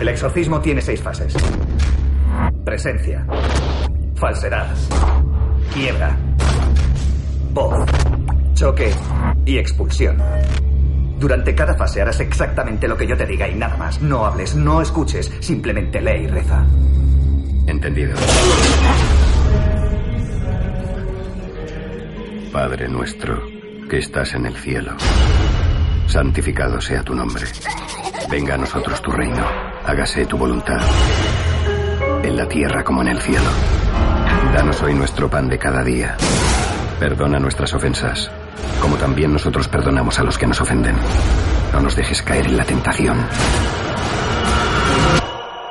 [0.00, 1.32] El exorcismo tiene seis fases.
[2.64, 3.24] Presencia.
[4.16, 4.66] Falsedad.
[5.72, 6.18] Quiebra.
[7.52, 7.86] voz,
[8.54, 8.90] choque
[9.46, 10.16] y expulsión.
[11.22, 14.02] Durante cada fase harás exactamente lo que yo te diga y nada más.
[14.02, 16.66] No hables, no escuches, simplemente lee y reza.
[17.64, 18.16] Entendido.
[22.52, 23.40] Padre nuestro,
[23.88, 24.96] que estás en el cielo,
[26.08, 27.44] santificado sea tu nombre.
[28.28, 29.46] Venga a nosotros tu reino,
[29.86, 30.80] hágase tu voluntad,
[32.24, 33.48] en la tierra como en el cielo.
[34.52, 36.16] Danos hoy nuestro pan de cada día.
[36.98, 38.28] Perdona nuestras ofensas,
[38.80, 40.96] como también nosotros perdonamos a los que nos ofenden.
[41.72, 43.18] No nos dejes caer en la tentación.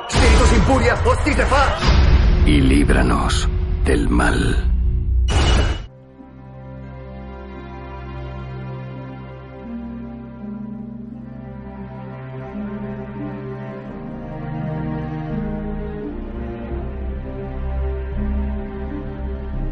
[0.09, 1.77] Espíritus impuria, hostis de fa.
[2.45, 3.47] Y líbranos
[3.85, 4.67] del mal.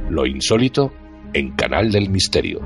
[0.09, 0.91] Lo insólito
[1.33, 2.59] en Canal del Misterio.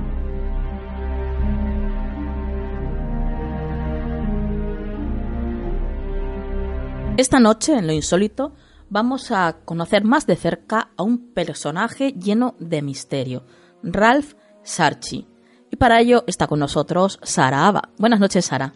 [7.16, 8.54] Esta noche, en lo insólito,
[8.90, 13.46] vamos a conocer más de cerca a un personaje lleno de misterio,
[13.84, 14.34] Ralph
[14.64, 15.28] Sarchi.
[15.70, 17.90] Y para ello está con nosotros Sara Ava.
[18.00, 18.74] Buenas noches, Sara.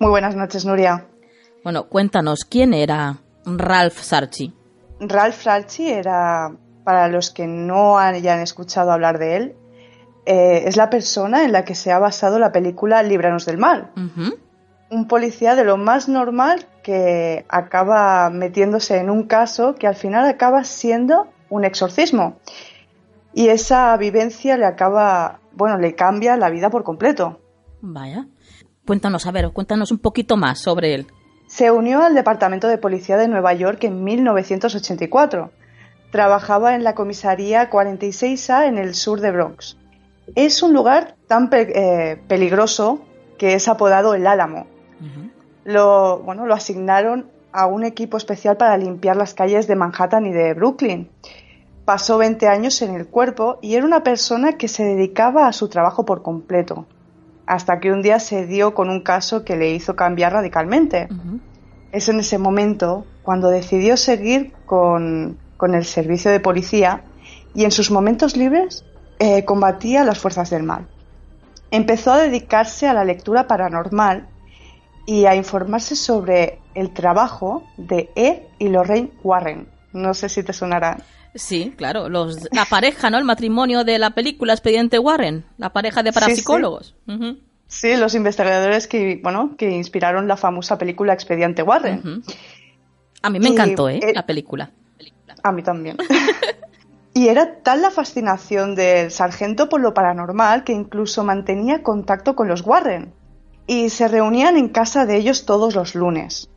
[0.00, 1.08] Muy buenas noches, Nuria.
[1.62, 4.54] Bueno, cuéntanos, ¿quién era Ralph Sarchi?
[5.00, 9.56] Ralph Sarchi era, para los que no hayan escuchado hablar de él,
[10.24, 13.90] eh, es la persona en la que se ha basado la película Líbranos del Mal.
[14.90, 20.26] Un policía de lo más normal que acaba metiéndose en un caso que al final
[20.28, 22.38] acaba siendo un exorcismo.
[23.34, 27.40] Y esa vivencia le acaba, bueno, le cambia la vida por completo.
[27.80, 28.26] Vaya.
[28.86, 31.06] Cuéntanos, a ver, cuéntanos un poquito más sobre él.
[31.46, 35.50] Se unió al Departamento de Policía de Nueva York en 1984.
[36.10, 39.76] Trabajaba en la comisaría 46A en el sur de Bronx.
[40.34, 41.72] Es un lugar tan pe-
[42.12, 43.00] eh, peligroso
[43.38, 44.66] que es apodado el Álamo.
[45.64, 50.32] Lo, bueno, lo asignaron a un equipo especial para limpiar las calles de Manhattan y
[50.32, 51.08] de Brooklyn.
[51.84, 55.68] Pasó 20 años en el cuerpo y era una persona que se dedicaba a su
[55.68, 56.86] trabajo por completo,
[57.46, 61.08] hasta que un día se dio con un caso que le hizo cambiar radicalmente.
[61.90, 67.04] Es en ese momento cuando decidió seguir con, con el servicio de policía
[67.54, 68.84] y en sus momentos libres
[69.18, 70.88] eh, combatía las fuerzas del mal.
[71.70, 74.28] Empezó a dedicarse a la lectura paranormal
[75.06, 79.68] y a informarse sobre el trabajo de Ed y Lorraine Warren.
[79.92, 80.98] No sé si te sonará.
[81.34, 83.18] Sí, claro, los, la pareja, ¿no?
[83.18, 86.94] El matrimonio de la película Expediente Warren, la pareja de parapsicólogos.
[87.66, 92.22] Sí, los investigadores que, bueno, que inspiraron la famosa película Expediente Warren.
[93.22, 94.00] A mí me Y, encantó, ¿eh?
[94.02, 94.70] eh, La película.
[95.42, 95.96] A mí también.
[97.14, 102.48] y era tal la fascinación del sargento por lo paranormal que incluso mantenía contacto con
[102.48, 103.14] los Warren
[103.66, 106.50] y se reunían en casa de ellos todos los lunes.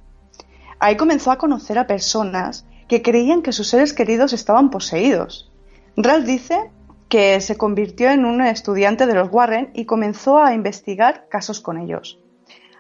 [0.80, 5.52] Ahí comenzó a conocer a personas que creían que sus seres queridos estaban poseídos.
[5.98, 6.72] Ralph dice
[7.10, 11.78] que se convirtió en un estudiante de los Warren y comenzó a investigar casos con
[11.78, 12.20] ellos.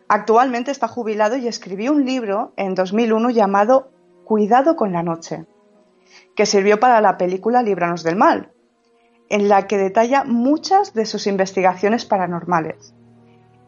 [0.07, 3.91] Actualmente está jubilado y escribió un libro en 2001 llamado
[4.23, 5.45] Cuidado con la noche,
[6.35, 8.51] que sirvió para la película Líbranos del Mal,
[9.29, 12.93] en la que detalla muchas de sus investigaciones paranormales.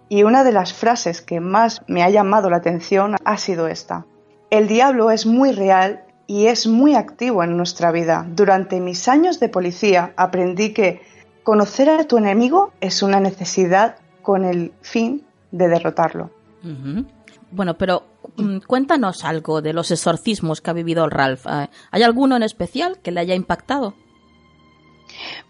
[0.09, 4.05] Y una de las frases que más me ha llamado la atención ha sido esta.
[4.49, 8.25] El diablo es muy real y es muy activo en nuestra vida.
[8.29, 11.01] Durante mis años de policía aprendí que
[11.43, 16.29] conocer a tu enemigo es una necesidad con el fin de derrotarlo.
[17.51, 18.03] Bueno, pero
[18.35, 21.45] mm, cuéntanos algo de los exorcismos que ha vivido Ralph.
[21.47, 23.93] Eh, ¿Hay alguno en especial que le haya impactado?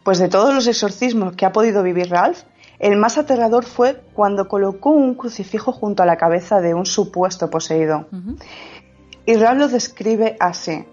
[0.03, 2.43] Pues de todos los exorcismos que ha podido vivir Ralph,
[2.79, 7.49] el más aterrador fue cuando colocó un crucifijo junto a la cabeza de un supuesto
[7.49, 8.07] poseído.
[9.25, 10.85] Y Ralph lo describe así.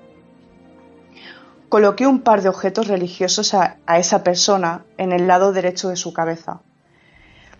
[1.68, 5.97] Coloqué un par de objetos religiosos a, a esa persona en el lado derecho de
[5.97, 6.61] su cabeza.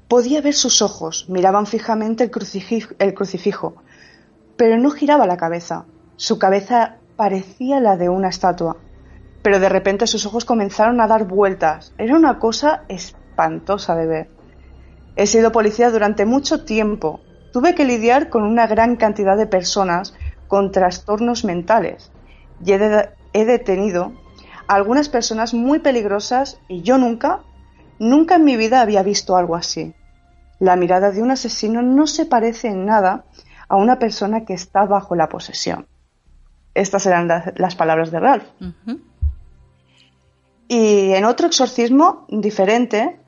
[0.09, 3.75] Podía ver sus ojos, miraban fijamente el crucifijo,
[4.57, 5.85] pero no giraba la cabeza.
[6.17, 8.77] Su cabeza parecía la de una estatua,
[9.43, 11.93] pero de repente sus ojos comenzaron a dar vueltas.
[11.99, 14.29] Era una cosa espantosa de ver.
[15.17, 17.21] He sido policía durante mucho tiempo.
[17.53, 20.15] Tuve que lidiar con una gran cantidad de personas
[20.49, 22.11] con trastornos mentales
[22.65, 24.13] y he, de- he detenido
[24.67, 27.41] a algunas personas muy peligrosas y yo nunca,
[27.99, 29.95] nunca en mi vida había visto algo así.
[30.59, 33.25] La mirada de un asesino no se parece en nada
[33.69, 35.87] a una persona que está bajo la posesión.
[36.75, 38.45] Estas eran las, las palabras de Ralph.
[40.69, 43.21] Y en otro exorcismo diferente,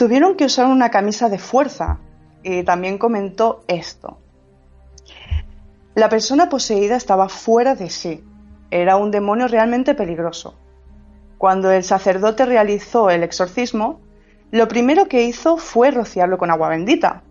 [0.00, 1.98] tuvieron que usar una camisa de fuerza.
[2.42, 4.16] Y también comentó esto.
[5.94, 8.24] La persona poseída estaba fuera de sí.
[8.70, 10.54] Era un demonio realmente peligroso.
[11.36, 14.00] Cuando el sacerdote realizó el exorcismo,
[14.50, 17.22] lo primero que hizo fue rociarlo con agua bendita.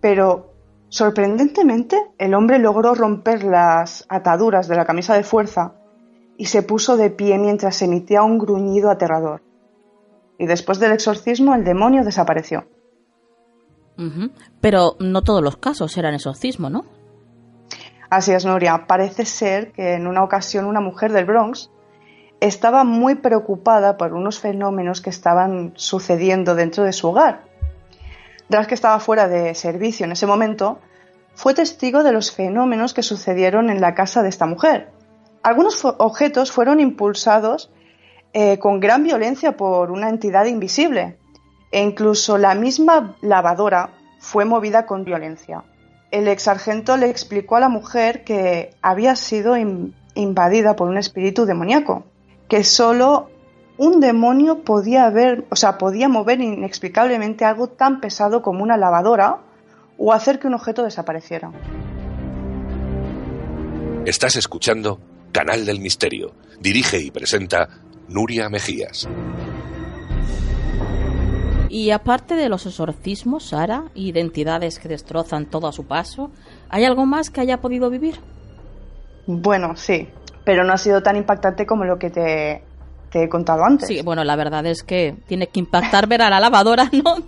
[0.00, 0.54] Pero,
[0.88, 5.74] sorprendentemente, el hombre logró romper las ataduras de la camisa de fuerza
[6.38, 9.42] y se puso de pie mientras emitía un gruñido aterrador.
[10.40, 12.64] Y después del exorcismo el demonio desapareció.
[14.62, 16.86] Pero no todos los casos eran exorcismo, ¿no?
[18.08, 18.86] Así es, Nuria.
[18.86, 21.70] Parece ser que en una ocasión una mujer del Bronx
[22.40, 27.44] estaba muy preocupada por unos fenómenos que estaban sucediendo dentro de su hogar.
[28.48, 30.80] Tras que estaba fuera de servicio en ese momento,
[31.34, 34.90] fue testigo de los fenómenos que sucedieron en la casa de esta mujer.
[35.42, 37.70] Algunos objetos fueron impulsados
[38.32, 41.18] eh, con gran violencia por una entidad invisible
[41.72, 45.64] e incluso la misma lavadora fue movida con violencia.
[46.10, 49.56] El ex sargento le explicó a la mujer que había sido
[50.14, 52.04] invadida por un espíritu demoníaco,
[52.48, 53.30] que solo
[53.78, 59.38] un demonio podía haber, o sea, podía mover inexplicablemente algo tan pesado como una lavadora
[59.96, 61.50] o hacer que un objeto desapareciera.
[64.04, 64.98] Estás escuchando
[65.32, 66.32] Canal del Misterio.
[66.58, 67.68] Dirige y presenta
[68.10, 69.08] Nuria Mejías.
[71.68, 76.32] Y aparte de los exorcismos, Sara, identidades que destrozan todo a su paso,
[76.68, 78.16] ¿hay algo más que haya podido vivir?
[79.28, 80.08] Bueno, sí,
[80.44, 82.64] pero no ha sido tan impactante como lo que te,
[83.12, 83.86] he contado antes.
[83.86, 87.18] Sí, bueno, la verdad es que tiene que impactar ver a la lavadora, ¿no?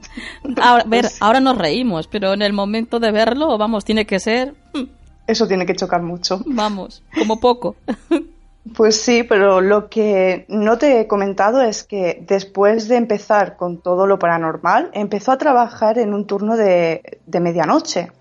[0.60, 4.54] ahora, ver, ahora nos reímos, pero en el momento de verlo, vamos, tiene que ser...
[4.74, 4.86] Hmm.
[5.28, 6.42] Eso tiene que chocar mucho.
[6.46, 7.76] Vamos, como poco.
[8.76, 13.78] Pues sí, pero lo que no te he comentado es que después de empezar con
[13.78, 18.12] todo lo paranormal, empezó a trabajar en un turno de, medianoche,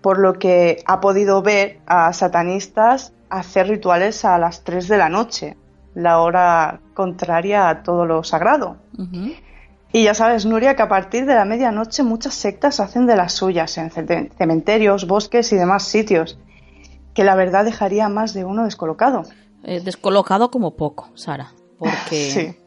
[0.00, 5.10] por lo que ha podido ver a satanistas hacer rituales a las 3 de la
[5.10, 5.56] noche,
[5.94, 8.78] la hora contraria a todo lo sagrado.
[9.92, 13.34] Y ya sabes, Nuria, que a partir de la medianoche muchas sectas hacen de las
[13.34, 16.38] suyas en cementerios, bosques y demás sitios
[17.16, 19.22] que la verdad dejaría más de uno descolocado.
[19.64, 22.58] Eh, descolocado como poco, Sara, porque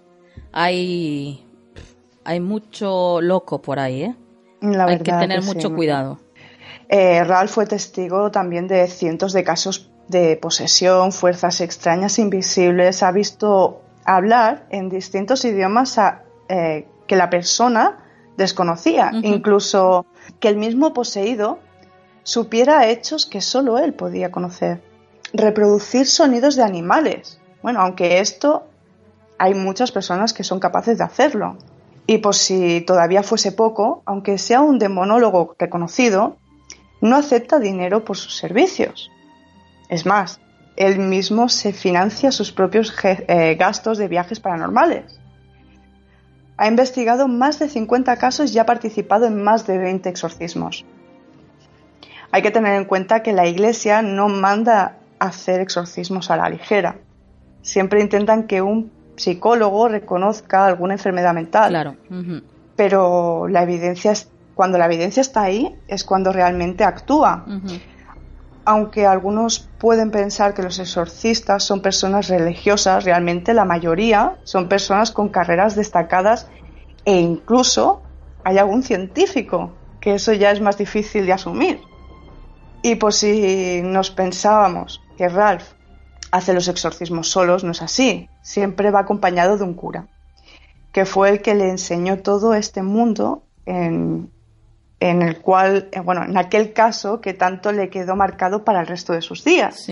[0.51, 1.45] hay,
[2.25, 4.15] hay mucho loco por ahí, ¿eh?
[4.61, 6.19] hay que tener mucho cuidado.
[6.89, 13.11] Eh, Ralph fue testigo también de cientos de casos de posesión, fuerzas extrañas invisibles, ha
[13.11, 15.99] visto hablar en distintos idiomas
[16.49, 18.03] eh, que la persona
[18.35, 20.07] desconocía, incluso
[20.39, 21.59] que el mismo poseído
[22.23, 24.81] supiera hechos que solo él podía conocer.
[25.33, 27.39] Reproducir sonidos de animales.
[27.61, 28.63] Bueno, aunque esto
[29.37, 31.57] hay muchas personas que son capaces de hacerlo.
[32.07, 36.37] Y por si todavía fuese poco, aunque sea un demonólogo reconocido,
[37.01, 39.11] no acepta dinero por sus servicios.
[39.89, 40.39] Es más,
[40.75, 45.19] él mismo se financia sus propios eh, gastos de viajes paranormales.
[46.57, 50.85] Ha investigado más de 50 casos y ha participado en más de 20 exorcismos.
[52.31, 56.97] Hay que tener en cuenta que la Iglesia no manda hacer exorcismos a la ligera.
[57.61, 61.69] Siempre intentan que un psicólogo reconozca alguna enfermedad mental.
[61.69, 61.95] Claro.
[62.75, 67.45] Pero la evidencia es, cuando la evidencia está ahí es cuando realmente actúa.
[68.65, 75.11] Aunque algunos pueden pensar que los exorcistas son personas religiosas, realmente la mayoría son personas
[75.11, 76.47] con carreras destacadas
[77.03, 78.03] e incluso
[78.43, 81.88] hay algún científico, que eso ya es más difícil de asumir.
[82.81, 85.63] Y por si nos pensábamos que Ralph
[86.31, 88.29] hace los exorcismos solos, no es así.
[88.41, 90.07] Siempre va acompañado de un cura,
[90.91, 94.31] que fue el que le enseñó todo este mundo en,
[94.99, 99.13] el cual, eh, bueno, en aquel caso que tanto le quedó marcado para el resto
[99.13, 99.87] de sus días.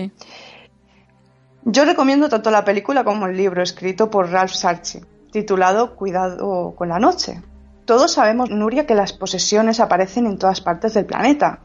[1.64, 6.88] Yo recomiendo tanto la película como el libro escrito por Ralph Sarchi, titulado Cuidado con
[6.88, 7.42] la noche.
[7.84, 11.60] Todos sabemos, Nuria, que las posesiones aparecen en todas partes del planeta,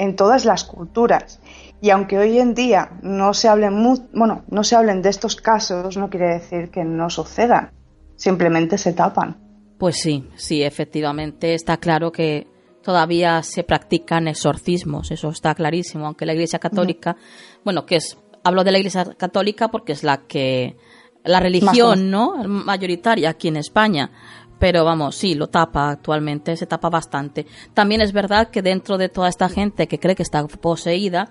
[0.00, 1.40] en todas las culturas.
[1.82, 3.82] Y aunque hoy en día no se hablen
[4.12, 7.70] bueno, no se hablen de estos casos, no quiere decir que no sucedan.
[8.16, 9.36] Simplemente se tapan.
[9.78, 12.46] Pues sí, sí, efectivamente está claro que
[12.82, 17.16] todavía se practican exorcismos, eso está clarísimo, aunque la Iglesia Católica,
[17.64, 20.76] bueno, que es hablo de la Iglesia Católica porque es la que
[21.24, 22.42] la religión, ¿no?
[22.44, 24.10] mayoritaria aquí en España,
[24.60, 27.46] pero vamos, sí, lo tapa actualmente, se tapa bastante.
[27.72, 31.30] También es verdad que dentro de toda esta gente que cree que está poseída,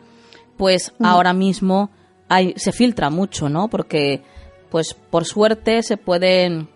[0.58, 1.92] pues ahora mismo
[2.28, 3.70] hay, se filtra mucho, ¿no?
[3.70, 4.24] Porque
[4.72, 6.70] pues por suerte se pueden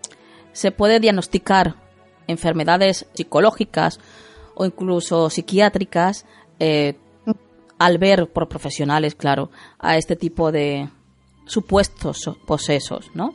[0.52, 1.74] se puede diagnosticar
[2.28, 3.98] enfermedades psicológicas
[4.54, 6.24] o incluso psiquiátricas
[6.60, 6.94] eh,
[7.78, 9.50] al ver por profesionales, claro,
[9.80, 10.88] a este tipo de
[11.46, 13.34] supuestos posesos, ¿no?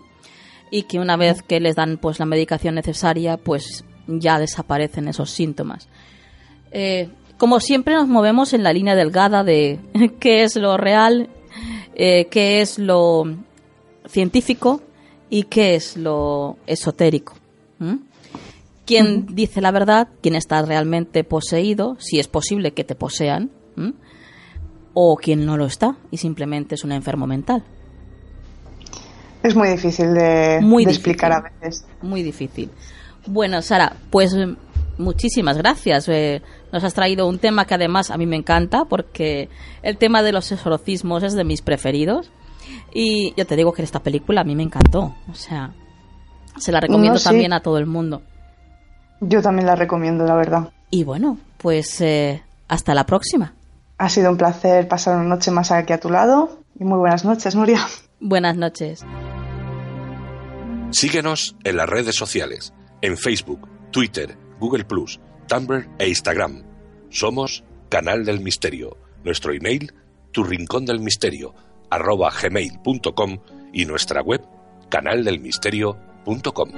[0.72, 5.32] Y que una vez que les dan pues la medicación necesaria, pues ya desaparecen esos
[5.32, 5.88] síntomas.
[6.72, 9.80] Eh, como siempre nos movemos en la línea delgada de
[10.20, 11.30] qué es lo real,
[11.96, 13.24] eh, qué es lo
[14.08, 14.82] científico
[15.30, 17.34] y qué es lo esotérico.
[18.86, 20.10] ¿Quién dice la verdad?
[20.22, 21.96] ¿Quién está realmente poseído?
[22.00, 23.52] Si es posible que te posean.
[24.94, 27.64] O quién no lo está y simplemente es un enfermo mental.
[29.44, 31.86] Es muy difícil de, muy explicar a veces.
[32.02, 32.70] Muy difícil.
[33.26, 34.36] Bueno, Sara, pues
[34.98, 36.10] muchísimas gracias.
[36.10, 39.50] Eh, nos has traído un tema que además a mí me encanta porque
[39.82, 42.32] el tema de los exorcismos es de mis preferidos.
[42.94, 45.16] Y yo te digo que esta película a mí me encantó.
[45.30, 45.72] O sea,
[46.58, 48.22] se la recomiendo también a todo el mundo.
[49.22, 50.70] Yo también la recomiendo, la verdad.
[50.92, 53.54] Y bueno, pues eh, hasta la próxima.
[53.98, 56.60] Ha sido un placer pasar una noche más aquí a tu lado.
[56.80, 57.80] Y muy buenas noches, Nuria.
[58.20, 59.06] Buenas noches.
[60.92, 64.86] Síguenos en las redes sociales, en Facebook, Twitter, Google
[65.48, 66.64] Tumblr e Instagram.
[67.10, 68.98] Somos Canal del Misterio.
[69.24, 69.94] Nuestro email,
[70.32, 71.54] tu rincón del misterio,
[71.92, 73.38] arroba gmail.com
[73.72, 74.42] y nuestra web,
[74.90, 76.70] canaldelmisterio.com.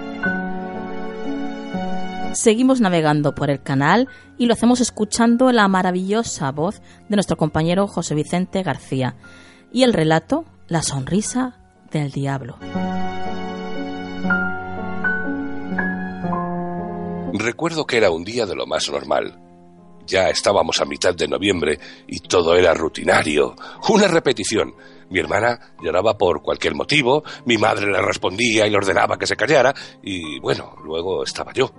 [2.34, 7.88] Seguimos navegando por el canal y lo hacemos escuchando la maravillosa voz de nuestro compañero
[7.88, 9.16] José Vicente García
[9.72, 11.58] y el relato La sonrisa
[11.92, 12.58] del diablo.
[17.34, 19.40] Recuerdo que era un día de lo más normal.
[20.06, 23.56] Ya estábamos a mitad de noviembre y todo era rutinario,
[23.90, 24.74] una repetición.
[25.10, 29.36] Mi hermana lloraba por cualquier motivo, mi madre le respondía y le ordenaba que se
[29.36, 31.72] callara, y bueno, luego estaba yo,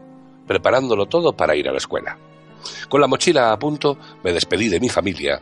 [0.46, 2.16] preparándolo todo para ir a la escuela.
[2.88, 5.40] Con la mochila a punto, me despedí de mi familia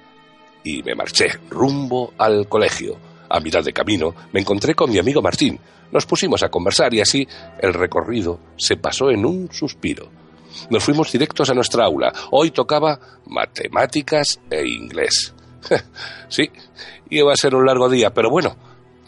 [0.65, 3.10] y me marché rumbo al colegio.
[3.31, 5.59] A mitad de camino me encontré con mi amigo Martín,
[5.93, 7.27] nos pusimos a conversar y así
[7.61, 10.09] el recorrido se pasó en un suspiro.
[10.69, 12.13] Nos fuimos directos a nuestra aula.
[12.33, 15.33] Hoy tocaba matemáticas e inglés.
[16.29, 16.51] sí,
[17.09, 18.57] iba a ser un largo día, pero bueno,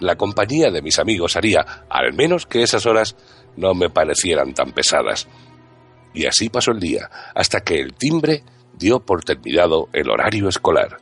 [0.00, 3.16] la compañía de mis amigos haría al menos que esas horas
[3.56, 5.28] no me parecieran tan pesadas.
[6.14, 8.44] Y así pasó el día, hasta que el timbre
[8.78, 10.98] dio por terminado el horario escolar.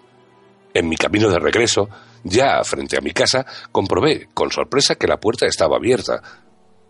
[0.73, 1.89] En mi camino de regreso,
[2.25, 6.23] ya frente a mi casa, comprobé con sorpresa que la puerta estaba abierta.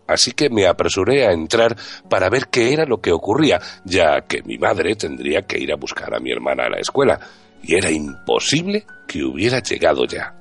[0.07, 1.75] Así que me apresuré a entrar
[2.09, 5.77] para ver qué era lo que ocurría, ya que mi madre tendría que ir a
[5.77, 7.19] buscar a mi hermana a la escuela,
[7.63, 10.35] y era imposible que hubiera llegado ya.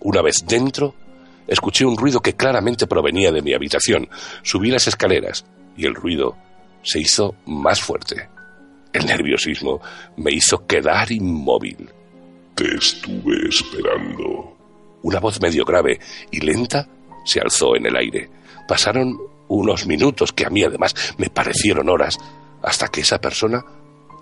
[0.00, 0.94] Una vez dentro,
[1.46, 4.08] escuché un ruido que claramente provenía de mi habitación.
[4.42, 5.44] Subí las escaleras
[5.76, 6.36] y el ruido
[6.82, 8.28] se hizo más fuerte.
[8.92, 9.80] El nerviosismo
[10.16, 11.88] me hizo quedar inmóvil.
[12.54, 14.56] Te estuve esperando.
[15.02, 15.98] Una voz medio grave
[16.30, 16.86] y lenta
[17.24, 18.30] se alzó en el aire.
[18.68, 22.18] Pasaron unos minutos que a mí además me parecieron horas,
[22.62, 23.64] hasta que esa persona,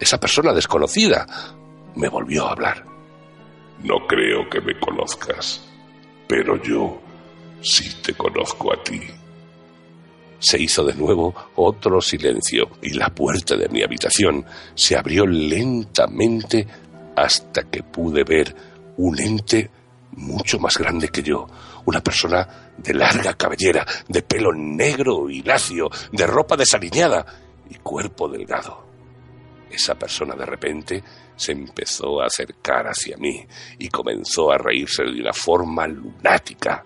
[0.01, 1.27] esa persona desconocida,
[1.95, 2.85] me volvió a hablar.
[3.83, 5.65] No creo que me conozcas,
[6.27, 7.01] pero yo
[7.63, 9.01] sí te conozco a ti.
[10.39, 16.67] Se hizo de nuevo otro silencio y la puerta de mi habitación se abrió lentamente
[17.23, 18.55] hasta que pude ver
[18.97, 19.71] un ente
[20.13, 21.47] mucho más grande que yo,
[21.87, 27.25] una persona de larga cabellera, de pelo negro y lacio, de ropa desaliñada
[27.69, 28.87] y cuerpo delgado.
[29.71, 31.03] Esa persona de repente
[31.37, 33.47] se empezó a acercar hacia mí
[33.79, 36.85] y comenzó a reírse de una forma lunática.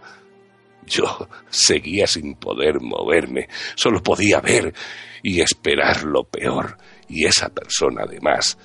[0.87, 4.75] Yo seguía sin poder moverme, solo podía ver
[5.23, 6.77] y esperar lo peor,
[7.09, 8.59] y esa persona además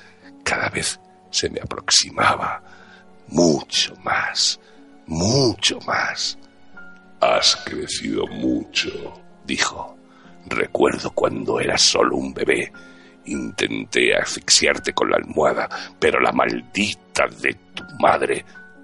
[0.44, 1.00] cada vez
[1.30, 2.62] se me aproximaba
[3.28, 4.60] mucho más,
[5.08, 6.38] mucho más.
[7.22, 8.90] Has crecido mucho,
[9.46, 9.98] dijo.
[10.48, 12.72] Recuerdo cuando eras solo un bebé.
[13.26, 15.70] Intenté asfixiarte con la almohada,
[16.00, 18.44] pero la maldita de tu madre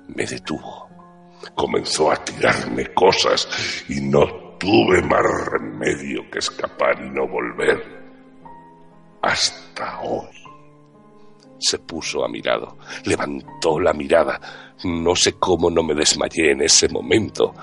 [0.09, 0.89] me detuvo.
[1.55, 3.47] Comenzó a tirarme cosas
[3.87, 7.95] y no tuve más remedio que escapar y no volver.
[9.21, 10.44] Hasta hoy
[11.60, 14.39] se puso a mi lado, levantó la mirada.
[14.84, 17.53] No sé cómo no me desmayé en ese momento.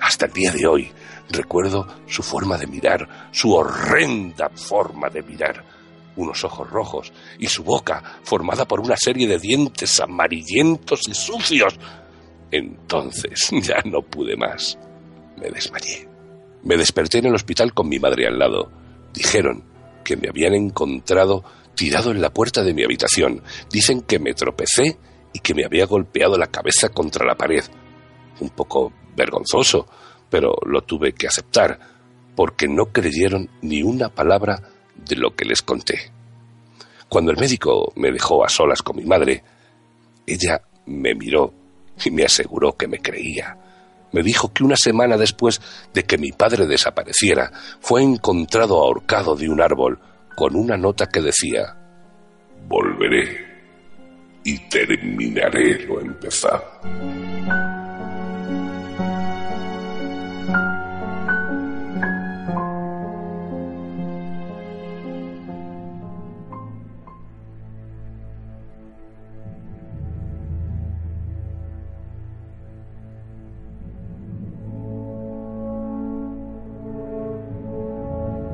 [0.00, 0.92] Hasta el día de hoy
[1.30, 5.64] recuerdo su forma de mirar, su horrenda forma de mirar.
[6.16, 11.78] Unos ojos rojos y su boca formada por una serie de dientes amarillentos y sucios.
[12.50, 14.78] Entonces ya no pude más.
[15.36, 16.08] Me desmayé.
[16.62, 18.70] Me desperté en el hospital con mi madre al lado.
[19.12, 19.64] Dijeron
[20.04, 23.42] que me habían encontrado tirado en la puerta de mi habitación.
[23.70, 24.98] Dicen que me tropecé
[25.32, 27.64] y que me había golpeado la cabeza contra la pared.
[28.40, 29.86] Un poco vergonzoso,
[30.30, 31.78] pero lo tuve que aceptar,
[32.34, 34.62] porque no creyeron ni una palabra
[34.96, 36.12] de lo que les conté.
[37.08, 39.44] Cuando el médico me dejó a solas con mi madre,
[40.26, 41.52] ella me miró
[42.04, 43.58] y me aseguró que me creía.
[44.12, 45.60] Me dijo que una semana después
[45.92, 50.00] de que mi padre desapareciera, fue encontrado ahorcado de un árbol
[50.36, 51.76] con una nota que decía,
[52.66, 53.44] Volveré
[54.44, 56.64] y terminaré lo empezado.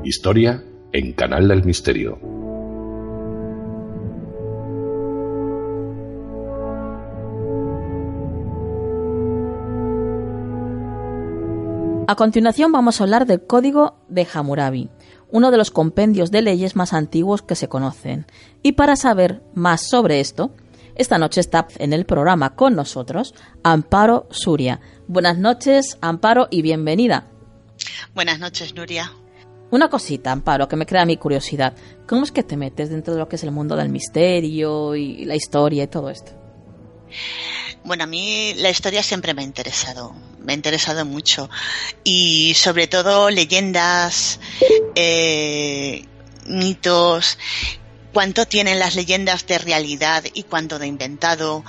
[0.03, 0.61] Historia
[0.93, 2.19] en Canal del Misterio.
[12.07, 14.89] A continuación vamos a hablar del Código de Hammurabi,
[15.29, 18.25] uno de los compendios de leyes más antiguos que se conocen.
[18.61, 20.53] Y para saber más sobre esto,
[20.95, 23.33] esta noche está en el programa con nosotros
[23.63, 24.81] Amparo Suria.
[25.07, 27.27] Buenas noches, Amparo, y bienvenida.
[28.13, 29.13] Buenas noches, Nuria.
[29.71, 31.73] Una cosita, Amparo, que me crea mi curiosidad.
[32.05, 35.23] ¿Cómo es que te metes dentro de lo que es el mundo del misterio y
[35.25, 36.33] la historia y todo esto?
[37.83, 41.49] Bueno, a mí la historia siempre me ha interesado, me ha interesado mucho.
[42.03, 44.41] Y sobre todo leyendas,
[44.95, 46.05] eh,
[46.47, 47.37] mitos,
[48.13, 51.63] cuánto tienen las leyendas de realidad y cuánto de inventado.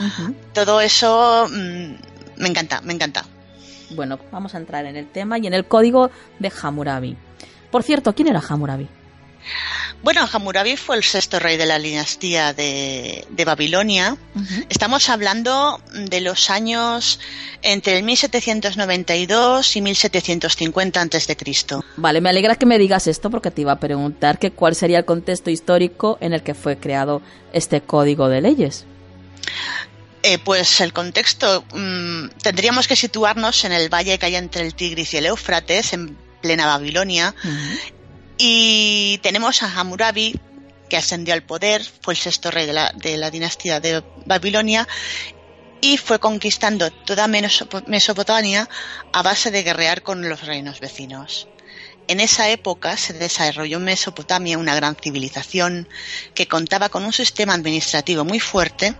[0.52, 1.94] Todo eso mm,
[2.36, 3.24] me encanta, me encanta.
[3.90, 7.16] Bueno, vamos a entrar en el tema y en el código de Hammurabi.
[7.72, 8.86] Por cierto, ¿quién era Hammurabi?
[10.02, 14.16] Bueno, Hammurabi fue el sexto rey de la dinastía de, Babilonia.
[14.68, 17.18] Estamos hablando de los años
[17.62, 21.36] entre el 1792 y 1750 a.C.
[21.96, 24.98] Vale, me alegra que me digas esto porque te iba a preguntar que cuál sería
[24.98, 27.22] el contexto histórico en el que fue creado
[27.54, 28.84] este código de leyes.
[30.24, 34.74] Eh, pues el contexto mm, tendríamos que situarnos en el valle que hay entre el
[34.74, 37.34] Tigris y el Éufrates, en plena Babilonia.
[38.36, 40.38] Y tenemos a Hammurabi,
[40.90, 44.86] que ascendió al poder, fue el sexto rey de la, de la dinastía de Babilonia
[45.80, 48.68] y fue conquistando toda Mesopotamia
[49.12, 51.48] a base de guerrear con los reinos vecinos.
[52.08, 55.88] En esa época se desarrolló en Mesopotamia una gran civilización
[56.34, 58.94] que contaba con un sistema administrativo muy fuerte,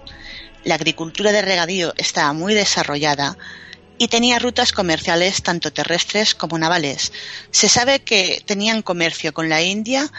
[0.64, 3.36] la agricultura de regadío estaba muy desarrollada
[4.02, 7.12] y tenía rutas comerciales tanto terrestres como navales.
[7.52, 10.10] Se sabe que tenían comercio con la India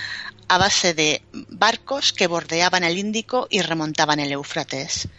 [0.48, 5.10] a base de barcos que bordeaban el Índico y remontaban el Éufrates.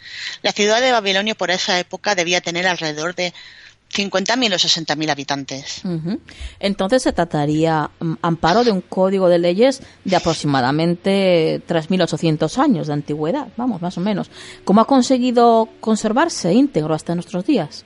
[0.41, 3.35] La ciudad de Babilonia por esa época debía tener alrededor de
[3.93, 5.83] 50.000 o 60.000 habitantes.
[6.59, 12.95] Entonces se trataría, mm, amparo, de un código de leyes de aproximadamente 3.800 años de
[12.95, 14.31] antigüedad, vamos, más o menos.
[14.65, 17.85] ¿Cómo ha conseguido conservarse íntegro hasta nuestros días?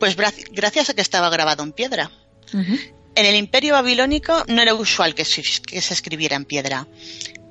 [0.00, 2.10] Pues gracias a que estaba grabado en piedra.
[2.52, 6.88] En el imperio babilónico no era usual que se, escribiera en piedra.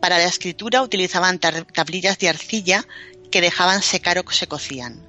[0.01, 2.85] Para la escritura utilizaban tablillas de arcilla
[3.31, 5.05] que dejaban secar o se cocían.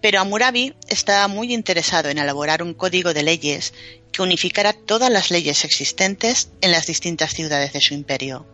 [0.00, 3.74] Pero Amurabi estaba muy interesado en elaborar un código de leyes
[4.12, 8.46] que unificara todas las leyes existentes en las distintas ciudades de su imperio.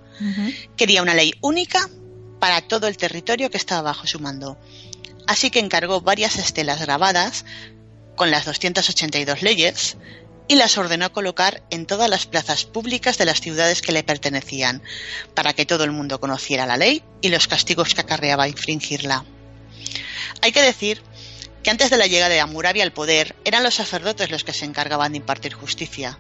[0.77, 1.91] Quería una ley única
[2.41, 4.59] para todo el territorio que estaba bajo su mando.
[5.27, 7.45] Así que encargó varias estelas grabadas
[8.19, 9.97] con las 282 leyes
[10.49, 14.83] y las ordenó colocar en todas las plazas públicas de las ciudades que le pertenecían,
[15.35, 19.25] para que todo el mundo conociera la ley y los castigos que acarreaba infringirla.
[20.43, 21.03] Hay que decir
[21.63, 24.65] que antes de la llegada de Hammurabi al poder eran los sacerdotes los que se
[24.65, 26.19] encargaban de impartir justicia.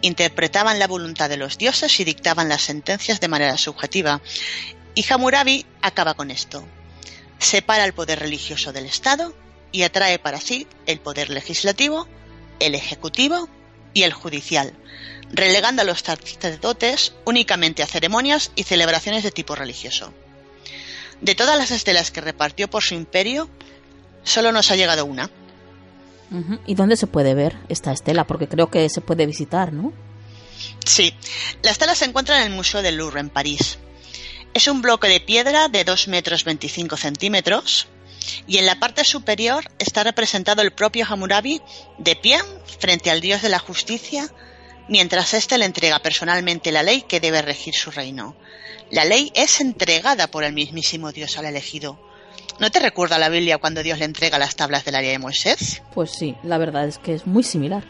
[0.00, 4.20] Interpretaban la voluntad de los dioses y dictaban las sentencias de manera subjetiva.
[4.94, 6.66] Y Hammurabi acaba con esto.
[7.38, 9.34] Separa el poder religioso del Estado
[9.72, 12.06] y atrae para sí el poder legislativo,
[12.60, 13.48] el ejecutivo
[13.94, 14.72] y el judicial,
[15.32, 20.12] relegando a los sacerdotes únicamente a ceremonias y celebraciones de tipo religioso.
[21.20, 23.48] De todas las estelas que repartió por su imperio,
[24.24, 25.30] solo nos ha llegado una.
[26.66, 28.26] ¿Y dónde se puede ver esta estela?
[28.26, 29.92] Porque creo que se puede visitar, ¿no?
[30.84, 31.14] Sí,
[31.62, 33.78] la estela se encuentra en el Museo del Louvre, en París.
[34.54, 37.88] Es un bloque de piedra de 2 metros 25 centímetros
[38.46, 41.60] y en la parte superior está representado el propio Hammurabi
[41.98, 42.38] de pie
[42.78, 44.28] frente al dios de la justicia,
[44.88, 48.36] mientras éste le entrega personalmente la ley que debe regir su reino.
[48.90, 51.98] La ley es entregada por el mismísimo Dios al elegido.
[52.58, 55.18] ¿No te recuerda la Biblia cuando Dios le entrega las tablas de la ley de
[55.18, 55.82] Moisés?
[55.94, 57.84] Pues sí, la verdad es que es muy similar.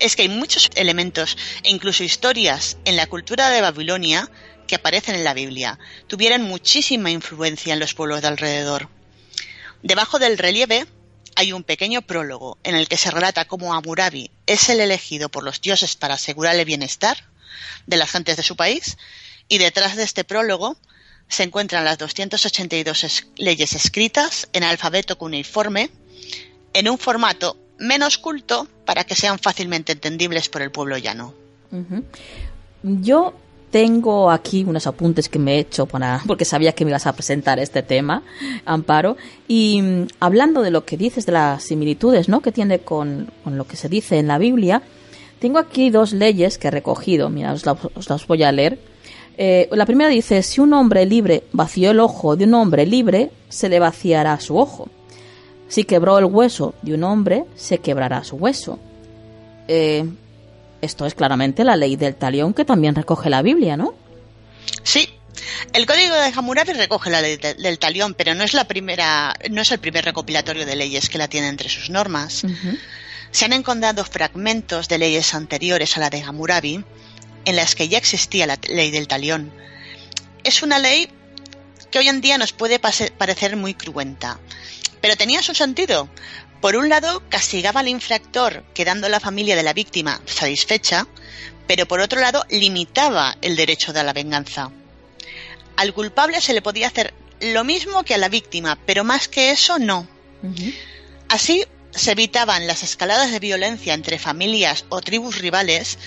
[0.00, 4.28] Es que hay muchos elementos e incluso historias en la cultura de Babilonia
[4.66, 5.78] que aparecen en la Biblia.
[6.08, 8.88] Tuvieron muchísima influencia en los pueblos de alrededor.
[9.86, 10.84] Debajo del relieve
[11.36, 15.44] hay un pequeño prólogo en el que se relata cómo Amurabi es el elegido por
[15.44, 17.16] los dioses para asegurar el bienestar
[17.86, 18.98] de las gentes de su país
[19.46, 20.76] y detrás de este prólogo
[21.28, 25.90] se encuentran las 282 leyes escritas en alfabeto cuneiforme
[26.72, 31.32] en un formato menos culto para que sean fácilmente entendibles por el pueblo llano.
[32.82, 33.38] Yo
[33.76, 37.12] tengo aquí unos apuntes que me he hecho para, porque sabía que me ibas a
[37.12, 38.22] presentar este tema,
[38.64, 39.18] Amparo.
[39.48, 42.40] Y mm, hablando de lo que dices, de las similitudes ¿no?
[42.40, 44.80] que tiene con, lo que se dice en la Biblia,
[45.40, 47.28] tengo aquí dos leyes que he recogido.
[47.28, 47.66] Mira, os,
[48.08, 48.78] las voy a leer.
[49.36, 53.30] Eh, la primera dice, si un hombre libre vació el ojo de un hombre libre,
[53.50, 54.88] se le vaciará su ojo.
[55.68, 58.78] Si quebró el hueso de un hombre, se quebrará su hueso.
[59.68, 60.06] Eh,
[60.80, 63.94] esto es claramente la ley del talión que también recoge la Biblia, ¿no?
[64.82, 65.08] Sí.
[65.72, 69.60] El código de Hammurabi recoge la ley del talión, pero no es la primera, no
[69.60, 72.42] es el primer recopilatorio de leyes que la tiene entre sus normas.
[73.30, 76.84] Se han encontrado fragmentos de leyes anteriores a la de Hammurabi
[77.44, 79.52] en las que ya existía la ley del talión.
[80.42, 81.08] Es una ley
[81.90, 84.38] que hoy en día nos puede parecer muy cruenta,
[85.00, 86.08] pero tenía su sentido,
[86.60, 91.06] por un lado, castigaba al infractor quedando la familia de la víctima satisfecha,
[91.66, 94.70] pero por otro lado, limitaba el derecho de la venganza.
[95.76, 99.50] Al culpable se le podía hacer lo mismo que a la víctima, pero más que
[99.50, 100.06] eso no.
[101.28, 105.98] Así se evitaban las escaladas de violencia entre familias o tribus rivales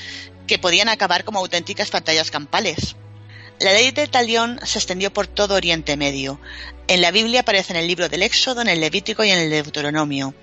[0.48, 2.96] que podían acabar como auténticas batallas campales.
[3.60, 6.40] La ley de Talión se extendió por todo Oriente Medio.
[6.88, 9.50] En la Biblia aparece en el libro del Éxodo, en el Levítico y en el
[9.50, 10.34] Deuteronomio.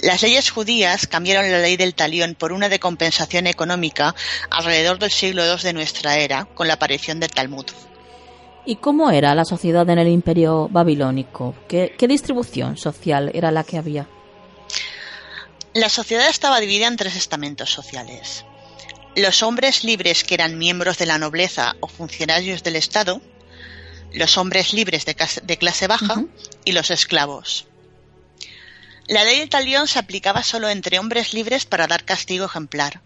[0.00, 4.14] Las leyes judías cambiaron la ley del talión por una de compensación económica
[4.48, 7.66] alrededor del siglo II de nuestra era, con la aparición del Talmud.
[8.64, 11.56] ¿Y cómo era la sociedad en el imperio babilónico?
[11.68, 14.06] ¿Qué, qué distribución social era la que había?
[15.74, 18.44] La sociedad estaba dividida en tres estamentos sociales
[19.16, 23.20] los hombres libres que eran miembros de la nobleza o funcionarios del Estado,
[24.14, 26.24] los hombres libres de, clase baja
[26.64, 27.66] y los esclavos.
[29.06, 33.00] La ley del talión se aplicaba solo entre hombres libres para dar castigo ejemplar.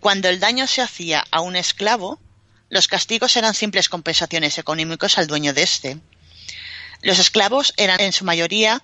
[0.00, 2.20] Cuando el daño se hacía a un esclavo,
[2.68, 5.98] los castigos eran simples compensaciones económicas al dueño de éste.
[7.02, 8.82] Los esclavos eran en su mayoría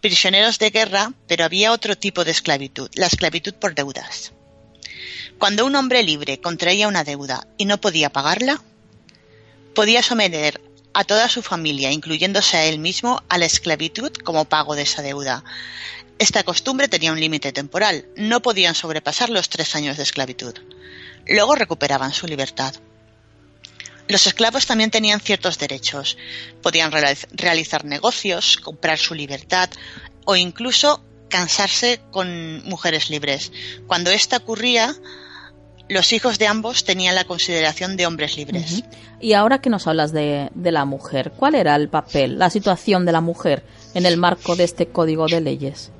[0.00, 4.32] prisioneros de guerra, pero había otro tipo de esclavitud, la esclavitud por deudas.
[5.38, 8.62] Cuando un hombre libre contraía una deuda y no podía pagarla,
[9.74, 10.60] podía someter
[10.94, 15.02] a toda su familia, incluyéndose a él mismo, a la esclavitud como pago de esa
[15.02, 15.44] deuda.
[16.18, 20.54] Esta costumbre tenía un límite temporal, no podían sobrepasar los tres años de esclavitud.
[21.26, 22.74] Luego recuperaban su libertad.
[24.08, 26.16] Los esclavos también tenían ciertos derechos.
[26.62, 26.92] Podían
[27.32, 29.68] realizar negocios, comprar su libertad
[30.24, 33.52] o incluso cansarse con mujeres libres.
[33.86, 34.96] Cuando esto ocurría,
[35.88, 38.84] los hijos de ambos tenían la consideración de hombres libres.
[39.20, 43.06] Y ahora que nos hablas de, de, la mujer, ¿cuál era el papel, la situación
[43.06, 43.62] de la mujer
[43.94, 45.90] en el marco de este código de leyes?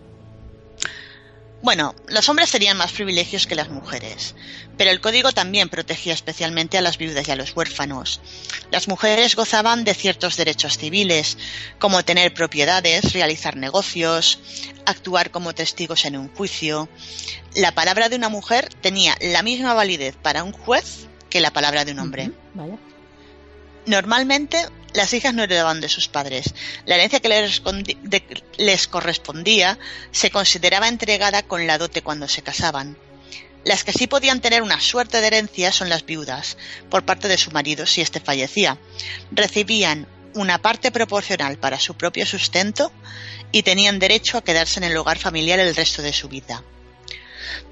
[1.62, 4.34] Bueno, los hombres tenían más privilegios que las mujeres,
[4.76, 8.20] pero el código también protegía especialmente a las viudas y a los huérfanos.
[8.70, 11.38] Las mujeres gozaban de ciertos derechos civiles,
[11.78, 14.38] como tener propiedades, realizar negocios,
[14.84, 16.88] actuar como testigos en un juicio.
[17.54, 21.84] La palabra de una mujer tenía la misma validez para un juez que la palabra
[21.84, 22.30] de un hombre.
[23.87, 24.59] Normalmente
[24.95, 26.55] las hijas no heredaban de sus padres.
[26.87, 27.28] La herencia que
[28.57, 29.78] les, correspondía
[30.11, 32.97] se consideraba entregada con la dote cuando se casaban.
[33.64, 36.57] Las que sí podían tener una suerte de herencia son las viudas,
[36.89, 38.78] por parte de su marido si éste fallecía.
[39.32, 42.93] Recibían una parte proporcional para su propio sustento
[43.53, 46.62] y tenían derecho a quedarse en el hogar familiar el resto de su vida.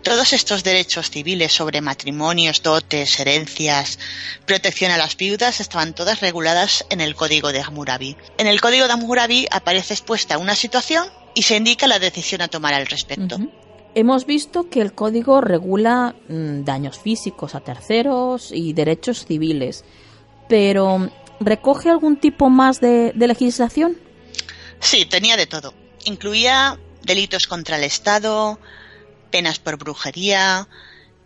[0.02, 3.98] Todos estos derechos civiles sobre matrimonios, dotes, herencias,
[4.46, 8.16] protección a las viudas estaban todas reguladas en el Código de Hammurabi.
[8.38, 12.48] En el Código de Hammurabi aparece expuesta una situación y se indica la decisión a
[12.48, 13.38] tomar al respecto.
[13.94, 19.84] Hemos visto que el código regula mm, daños físicos a terceros y derechos civiles,
[20.48, 23.96] pero ¿recoge algún tipo más de legislación?
[24.80, 25.74] Sí, tenía de todo.
[26.04, 28.58] Incluía delitos contra el Estado,
[29.34, 30.68] penas por brujería,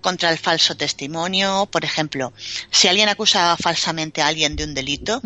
[0.00, 1.68] contra el falso testimonio.
[1.70, 2.32] Por ejemplo,
[2.70, 5.20] si alguien acusaba falsamente a alguien de un delito,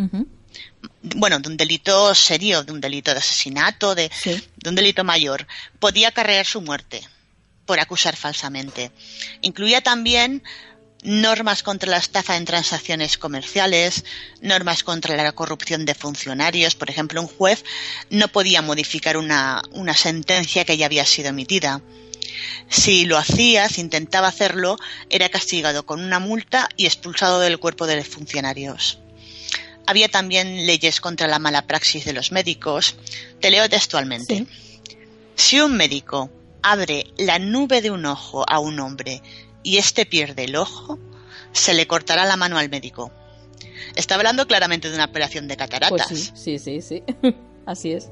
[1.14, 4.10] bueno, de un delito serio, de un delito de asesinato, de,
[4.56, 5.46] de un delito mayor,
[5.78, 7.06] podía acarrear su muerte
[7.66, 8.90] por acusar falsamente.
[9.42, 10.42] Incluía también
[11.04, 14.04] normas contra la estafa en transacciones comerciales,
[14.40, 16.74] normas contra la corrupción de funcionarios.
[16.74, 17.64] Por ejemplo, un juez
[18.10, 21.80] no podía modificar una, una sentencia que ya había sido emitida.
[22.68, 24.76] Si lo hacía, si intentaba hacerlo,
[25.10, 28.98] era castigado con una multa y expulsado del cuerpo de los funcionarios.
[29.86, 32.96] Había también leyes contra la mala praxis de los médicos.
[33.40, 34.46] Te leo textualmente.
[35.34, 36.30] Si un médico
[36.62, 39.22] abre la nube de un ojo a un hombre
[39.62, 40.98] y éste pierde el ojo,
[41.52, 43.12] se le cortará la mano al médico.
[43.96, 46.08] Está hablando claramente de una operación de cataratas.
[46.08, 47.02] Pues sí, sí, sí,
[47.66, 48.10] Así es.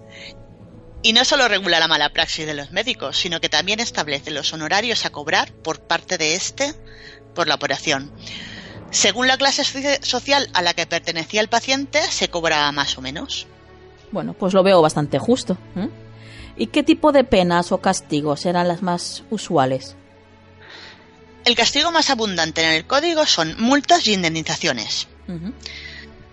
[1.02, 4.52] Y no solo regula la mala praxis de los médicos, sino que también establece los
[4.52, 6.74] honorarios a cobrar por parte de este
[7.34, 8.12] por la operación.
[8.90, 9.64] Según la clase
[10.02, 13.46] social a la que pertenecía el paciente, se cobraba más o menos.
[14.10, 15.56] Bueno, pues lo veo bastante justo.
[15.76, 15.88] ¿eh?
[16.56, 19.96] ¿Y qué tipo de penas o castigos eran las más usuales?
[21.44, 25.08] El castigo más abundante en el código son multas y indemnizaciones.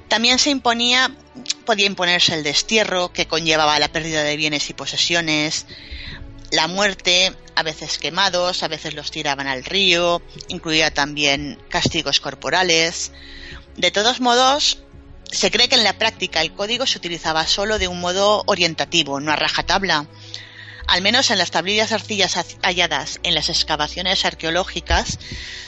[0.07, 1.11] También se imponía,
[1.65, 5.65] podía imponerse el destierro, que conllevaba la pérdida de bienes y posesiones,
[6.51, 13.11] la muerte, a veces quemados, a veces los tiraban al río, incluía también castigos corporales.
[13.75, 14.79] De todos modos,
[15.31, 19.19] se cree que en la práctica el código se utilizaba solo de un modo orientativo,
[19.19, 20.07] no a rajatabla,
[20.87, 25.19] al menos en las tablillas de arcillas halladas en las excavaciones arqueológicas,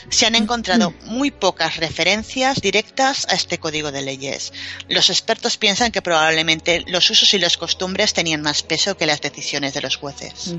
[0.08, 0.94] se han encontrado mm.
[1.14, 4.52] muy pocas referencias directas a este código de leyes.
[4.88, 9.20] Los expertos piensan que probablemente los usos y las costumbres tenían más peso que las
[9.20, 10.56] decisiones de los jueces.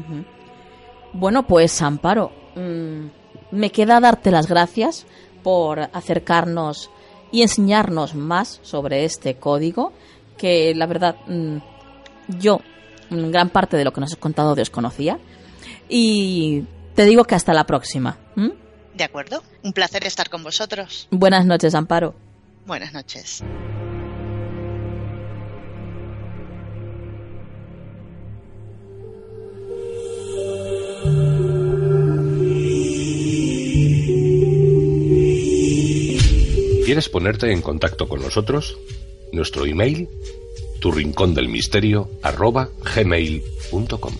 [1.13, 3.07] Bueno, pues Amparo, mm,
[3.51, 5.05] me queda darte las gracias
[5.43, 6.89] por acercarnos
[7.31, 9.93] y enseñarnos más sobre este código
[10.37, 11.57] que la verdad mm,
[12.39, 12.61] yo
[13.11, 15.19] gran parte de lo que nos has contado desconocía.
[15.89, 16.63] Y
[16.95, 18.17] te digo que hasta la próxima.
[18.95, 19.43] De acuerdo.
[19.63, 21.07] Un placer estar con vosotros.
[21.11, 22.13] Buenas noches, Amparo.
[22.65, 23.43] Buenas noches.
[36.85, 38.77] ¿Quieres ponerte en contacto con nosotros?
[39.31, 40.09] Nuestro email
[40.81, 44.13] tu rincón del misterio arroba gmail.com.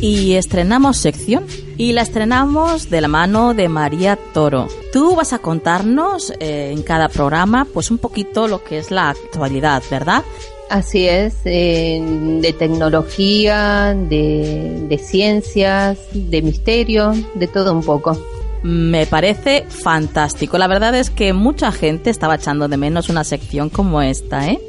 [0.00, 1.44] Y estrenamos sección
[1.76, 4.66] y la estrenamos de la mano de María Toro.
[4.92, 9.10] Tú vas a contarnos eh, en cada programa pues un poquito lo que es la
[9.10, 10.24] actualidad, ¿verdad?
[10.70, 12.02] Así es, eh,
[12.40, 18.18] de tecnología, de, de ciencias, de misterio, de todo un poco
[18.66, 20.58] me parece fantástico.
[20.58, 24.60] La verdad es que mucha gente estaba echando de menos una sección como esta, ¿eh?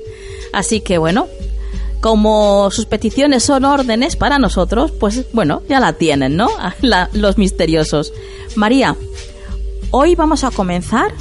[0.53, 1.27] Así que bueno,
[1.99, 6.47] como sus peticiones son órdenes para nosotros, pues bueno, ya la tienen, ¿no?
[7.13, 8.13] los misteriosos.
[8.55, 8.95] María,
[9.89, 11.11] hoy vamos a comenzar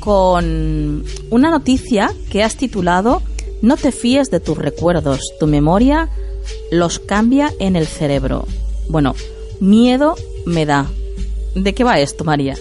[0.00, 3.20] con una noticia que has titulado
[3.60, 6.08] No te fíes de tus recuerdos, tu memoria
[6.70, 8.46] los cambia en el cerebro.
[8.88, 9.14] Bueno,
[9.60, 10.14] miedo
[10.46, 10.90] me da,
[11.54, 12.56] ¿De qué va esto, María?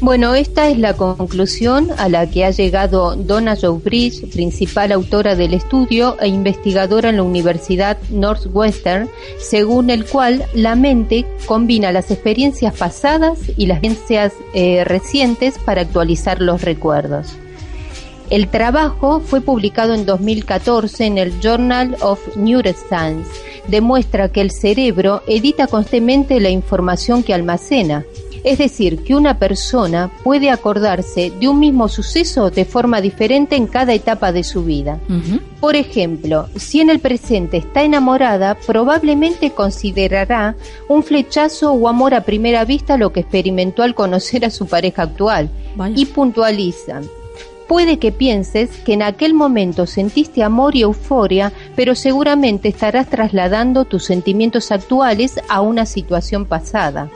[0.00, 5.36] Bueno, esta es la conclusión a la que ha llegado Donna Joe Bridge, principal autora
[5.36, 12.10] del estudio e investigadora en la Universidad Northwestern, según el cual la mente combina las
[12.10, 17.36] experiencias pasadas y las experiencias eh, recientes para actualizar los recuerdos.
[18.30, 23.28] El trabajo fue publicado en 2014 en el Journal of Neuroscience
[23.70, 28.04] demuestra que el cerebro edita constantemente la información que almacena.
[28.42, 33.66] Es decir, que una persona puede acordarse de un mismo suceso de forma diferente en
[33.66, 34.98] cada etapa de su vida.
[35.60, 40.54] Por ejemplo, si en el presente está enamorada, probablemente considerará
[40.88, 45.02] un flechazo o amor a primera vista lo que experimentó al conocer a su pareja
[45.02, 45.50] actual.
[45.94, 47.02] Y puntualiza,
[47.70, 53.84] Puede que pienses que en aquel momento sentiste amor y euforia, pero seguramente estarás trasladando
[53.84, 57.10] tus sentimientos actuales a una situación pasada.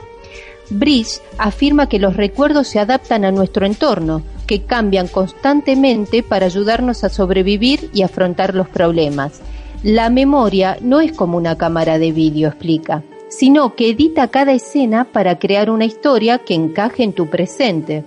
[0.69, 7.03] Bridge afirma que los recuerdos se adaptan a nuestro entorno, que cambian constantemente para ayudarnos
[7.03, 9.41] a sobrevivir y afrontar los problemas.
[9.83, 15.03] La memoria no es como una cámara de vídeo, explica, sino que edita cada escena
[15.03, 18.05] para crear una historia que encaje en tu presente.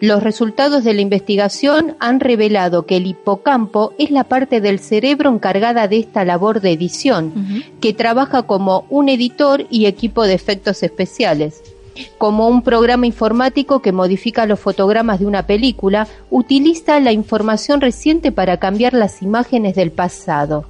[0.00, 5.30] Los resultados de la investigación han revelado que el hipocampo es la parte del cerebro
[5.30, 10.82] encargada de esta labor de edición, que trabaja como un editor y equipo de efectos
[10.82, 11.62] especiales.
[12.18, 18.32] Como un programa informático que modifica los fotogramas de una película, utiliza la información reciente
[18.32, 20.66] para cambiar las imágenes del pasado.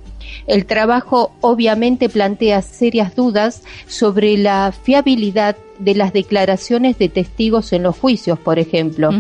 [0.47, 7.83] El trabajo obviamente plantea serias dudas sobre la fiabilidad de las declaraciones de testigos en
[7.83, 9.11] los juicios, por ejemplo,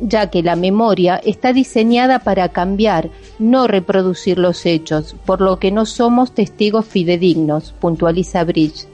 [0.00, 5.70] ya que la memoria está diseñada para cambiar, no reproducir los hechos, por lo que
[5.70, 8.86] no somos testigos fidedignos, puntualiza Bridge.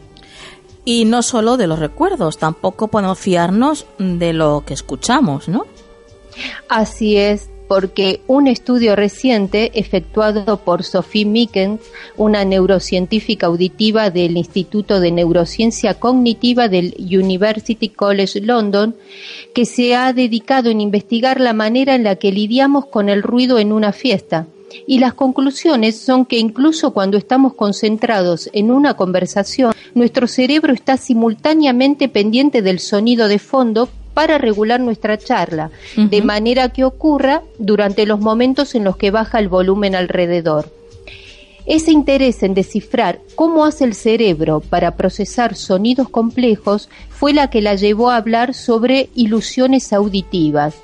[0.85, 5.66] Y no solo de los recuerdos, tampoco podemos fiarnos de lo que escuchamos, ¿no?
[6.68, 11.82] Así es, porque un estudio reciente efectuado por Sophie Mickens,
[12.16, 18.96] una neurocientífica auditiva del Instituto de Neurociencia Cognitiva del University College London,
[19.54, 23.58] que se ha dedicado en investigar la manera en la que lidiamos con el ruido
[23.58, 24.46] en una fiesta.
[24.86, 30.96] Y las conclusiones son que incluso cuando estamos concentrados en una conversación, nuestro cerebro está
[30.96, 33.88] simultáneamente pendiente del sonido de fondo
[34.18, 39.38] para regular nuestra charla, de manera que ocurra durante los momentos en los que baja
[39.38, 40.72] el volumen alrededor.
[41.66, 47.62] Ese interés en descifrar cómo hace el cerebro para procesar sonidos complejos fue la que
[47.62, 50.74] la llevó a hablar sobre ilusiones auditivas,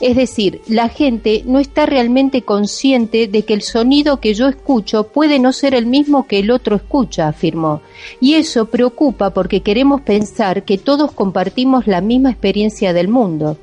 [0.00, 5.08] es decir, la gente no está realmente consciente de que el sonido que yo escucho
[5.08, 7.80] puede no ser el mismo que el otro escucha, afirmó.
[8.20, 13.56] Y eso preocupa porque queremos pensar que todos compartimos la misma experiencia del mundo.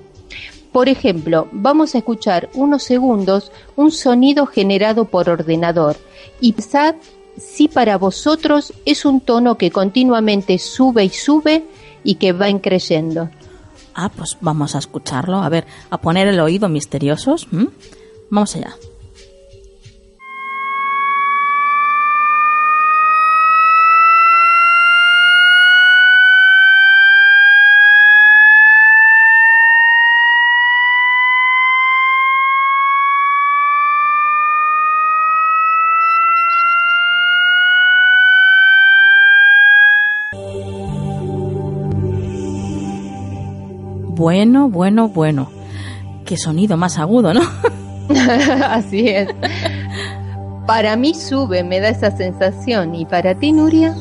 [0.73, 5.95] Por ejemplo, vamos a escuchar unos segundos un sonido generado por ordenador
[6.41, 6.95] y pensad
[7.37, 11.63] si para vosotros es un tono que continuamente sube y sube
[12.03, 13.29] y que va increyendo.
[13.95, 15.37] Ah, pues vamos a escucharlo.
[15.37, 17.47] A ver, a poner el oído misteriosos.
[18.29, 18.75] Vamos allá.
[44.25, 45.51] Bueno, bueno, bueno.
[46.25, 47.41] Qué sonido más agudo, ¿no?
[48.65, 49.29] Así es.
[50.65, 52.95] Para mí sube, me da esa sensación.
[52.95, 53.93] ¿Y para ti, Nuria?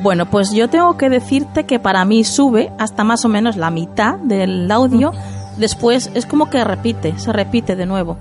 [0.00, 3.72] Bueno, pues yo tengo que decirte que para mí sube hasta más o menos la
[3.72, 5.10] mitad del audio.
[5.56, 8.16] Después es como que repite, se repite de nuevo.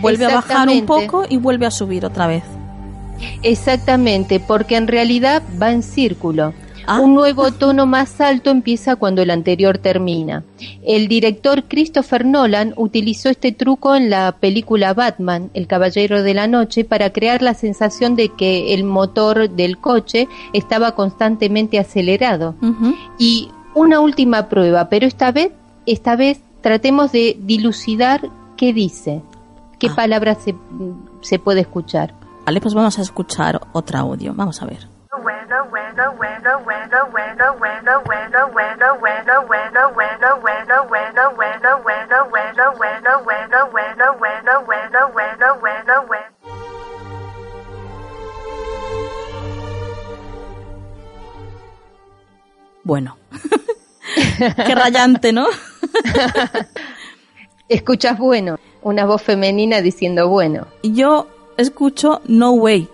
[0.00, 2.42] Vuelve a bajar un poco y vuelve a subir otra vez.
[3.44, 6.54] Exactamente, porque en realidad va en círculo.
[6.92, 6.98] Ah.
[6.98, 10.42] Un nuevo tono más alto empieza cuando el anterior termina.
[10.82, 16.48] El director Christopher Nolan utilizó este truco en la película Batman, El Caballero de la
[16.48, 22.56] Noche, para crear la sensación de que el motor del coche estaba constantemente acelerado.
[23.20, 25.52] Y una última prueba, pero esta vez,
[25.86, 29.22] esta vez tratemos de dilucidar qué dice,
[29.78, 29.94] qué ah.
[29.94, 30.56] palabras se,
[31.20, 32.14] se puede escuchar.
[32.44, 34.34] Vale, pues vamos a escuchar otro audio.
[34.34, 34.89] Vamos a ver.
[52.82, 53.18] Bueno,
[54.66, 55.46] qué rayante, ¿no?
[57.68, 60.66] Escuchas bueno, una voz femenina diciendo bueno.
[60.82, 62.88] Yo escucho no way.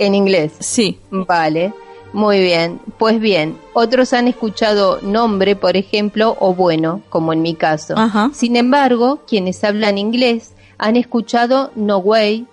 [0.00, 0.52] En inglés.
[0.58, 0.98] Sí.
[1.10, 1.72] Vale.
[2.12, 7.54] Muy bien, pues bien, otros han escuchado nombre, por ejemplo, o bueno, como en mi
[7.54, 7.94] caso.
[8.32, 12.46] Sin embargo, quienes hablan inglés han escuchado no way,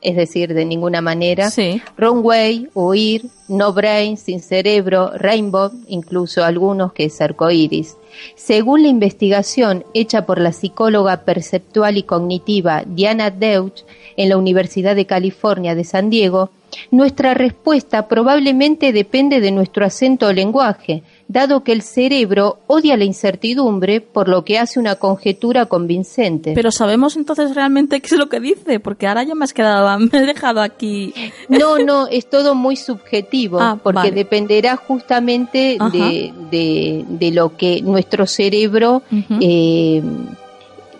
[0.00, 1.50] es decir, de ninguna manera,
[1.98, 7.96] wrong way, huir, no brain, sin cerebro, rainbow, incluso algunos que es arcoiris.
[8.36, 13.84] Según la investigación hecha por la psicóloga perceptual y cognitiva Diana Deutsch
[14.16, 16.50] en la Universidad de California de San Diego,
[16.90, 23.04] nuestra respuesta probablemente depende de nuestro acento o lenguaje, dado que el cerebro odia la
[23.04, 26.52] incertidumbre, por lo que hace una conjetura convincente.
[26.54, 29.98] Pero sabemos entonces realmente qué es lo que dice, porque ahora ya me has quedado,
[30.12, 31.14] me he dejado aquí.
[31.48, 38.26] No, no, es todo muy subjetivo, ah, porque dependerá justamente de, de, lo que nuestro
[38.26, 39.02] cerebro
[39.40, 40.02] eh,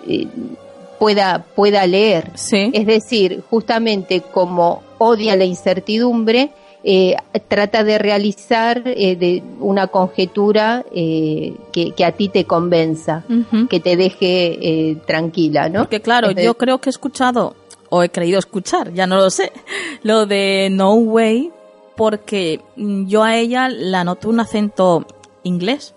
[0.07, 0.27] eh,
[0.99, 2.31] pueda, pueda leer.
[2.35, 6.51] Es decir, justamente como odia la incertidumbre,
[6.87, 7.17] eh,
[7.49, 13.25] trata de realizar eh, de una conjetura eh, que, a ti te convenza,
[13.71, 15.81] que te deje tranquila, ¿no?
[15.81, 17.57] Porque claro, yo creo que he escuchado,
[17.89, 19.51] o he creído escuchar, ya no lo sé,
[20.03, 21.53] lo de No Way,
[21.97, 25.07] porque yo a ella la noto un acento
[25.43, 25.95] inglés.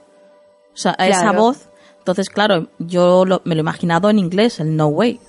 [0.74, 1.68] O sea, a esa voz.
[2.08, 5.20] Entonces, claro, yo me lo he imaginado en inglés, el No Way.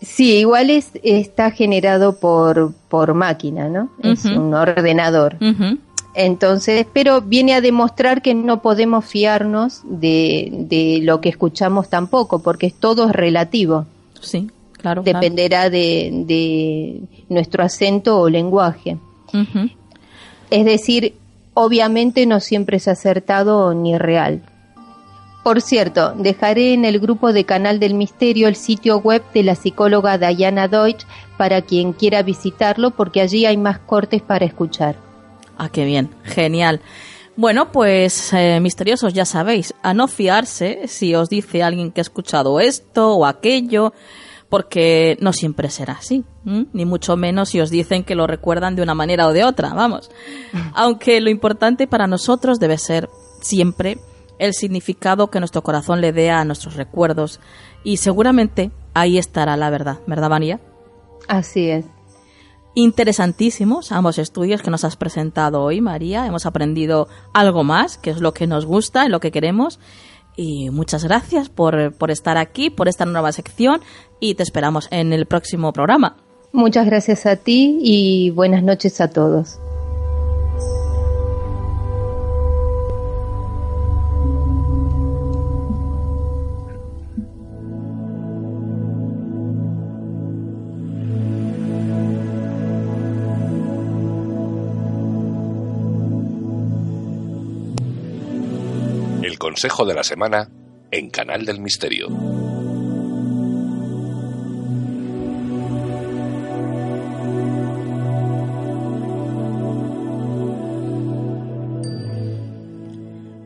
[0.00, 3.90] Sí, igual es, está generado por, por máquina, ¿no?
[4.02, 5.36] Es un ordenador.
[6.14, 12.38] Entonces, pero viene a demostrar que no podemos fiarnos de, de, lo que escuchamos tampoco,
[12.38, 13.84] porque todo es relativo.
[14.18, 15.02] Sí, claro.
[15.02, 18.96] Dependerá De, de, nuestro acento o lenguaje.
[20.48, 21.16] Es decir,
[21.52, 24.40] obviamente no siempre es acertado ni real.
[25.48, 29.54] Por cierto, dejaré en el grupo de Canal del Misterio el sitio web de la
[29.54, 31.06] psicóloga Diana Deutsch
[31.38, 34.96] para quien quiera visitarlo porque allí hay más cortes para escuchar.
[35.56, 36.82] Ah, qué bien, genial.
[37.34, 42.02] Bueno, pues eh, misteriosos, ya sabéis, a no fiarse si os dice alguien que ha
[42.02, 43.94] escuchado esto o aquello,
[44.50, 48.82] porque no siempre será así, ni mucho menos si os dicen que lo recuerdan de
[48.82, 50.10] una manera o de otra, vamos.
[50.74, 53.08] Aunque lo importante para nosotros debe ser
[53.40, 53.96] siempre
[54.38, 57.40] el significado que nuestro corazón le dé a nuestros recuerdos
[57.84, 60.60] y seguramente ahí estará la verdad, ¿verdad, Vania?
[61.28, 61.84] Así es.
[62.74, 66.26] Interesantísimos ambos estudios que nos has presentado hoy, María.
[66.26, 69.80] Hemos aprendido algo más, que es lo que nos gusta y lo que queremos.
[70.36, 73.80] Y muchas gracias por, por estar aquí, por esta nueva sección
[74.20, 76.16] y te esperamos en el próximo programa.
[76.52, 79.58] Muchas gracias a ti y buenas noches a todos.
[99.48, 100.50] Consejo de la semana
[100.90, 102.08] en Canal del Misterio.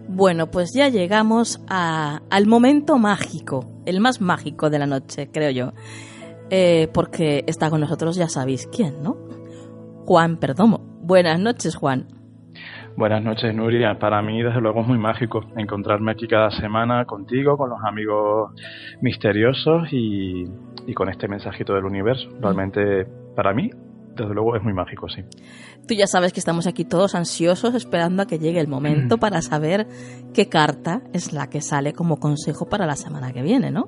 [0.08, 5.72] Bueno, pues ya llegamos al momento mágico, el más mágico de la noche, creo yo.
[6.50, 9.16] Eh, porque está con nosotros, ya sabéis quién, ¿no?
[10.04, 10.80] Juan Perdomo.
[11.00, 12.21] Buenas noches, Juan.
[12.96, 13.98] Buenas noches, Nuria.
[13.98, 18.52] Para mí, desde luego, es muy mágico encontrarme aquí cada semana contigo, con los amigos
[19.00, 20.44] misteriosos y,
[20.94, 22.28] con este mensajito del universo.
[22.40, 23.70] Realmente, para mí,
[24.14, 25.22] desde luego, es muy mágico, sí.
[25.88, 29.40] Tú ya sabes que estamos aquí todos ansiosos esperando a que llegue el momento para
[29.40, 29.86] saber
[30.34, 33.84] qué carta es la que sale como consejo para la semana que viene, ¿no?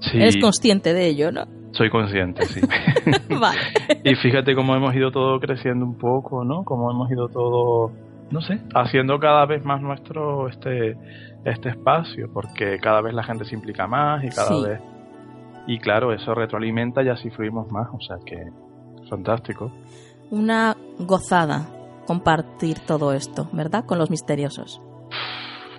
[0.00, 0.18] Sí.
[0.18, 1.44] Eres consciente de ello, ¿no?
[1.72, 2.60] Soy consciente, sí.
[3.40, 3.60] vale.
[4.04, 6.62] y fíjate cómo hemos ido todo creciendo un poco, ¿no?
[6.62, 7.90] Cómo hemos ido todo
[8.34, 10.96] no sé, haciendo cada vez más nuestro este,
[11.44, 14.80] este espacio, porque cada vez la gente se implica más y cada vez...
[15.68, 18.36] Y claro, eso retroalimenta y así fluimos más, o sea que
[19.08, 19.70] fantástico.
[20.30, 21.68] Una gozada
[22.06, 23.86] compartir todo esto, ¿verdad?
[23.86, 24.82] Con los misteriosos.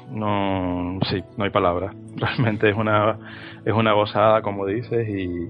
[0.09, 1.93] No, sí, no hay palabra.
[2.15, 3.19] Realmente es una,
[3.65, 5.49] es una gozada, como dices, y,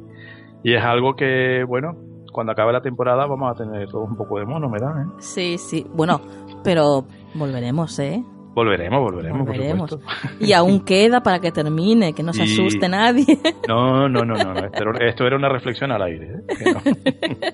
[0.64, 1.96] y es algo que, bueno,
[2.36, 5.04] cuando acabe la temporada vamos a tener todo un poco de mono, ¿verdad?
[5.04, 5.06] ¿Eh?
[5.20, 5.88] Sí, sí.
[5.94, 6.20] Bueno,
[6.66, 8.22] pero volveremos, ¿eh?
[8.56, 10.00] Volveremos, volveremos, volveremos.
[10.40, 13.26] Y aún queda para que termine, que no se asuste nadie.
[13.68, 14.54] No, no, no, no,
[15.00, 16.36] Esto, era una reflexión al aire.
[16.36, 17.54] ¿eh?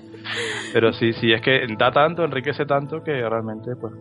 [0.72, 3.94] Pero sí, sí, es que da tanto, enriquece tanto que realmente, pues,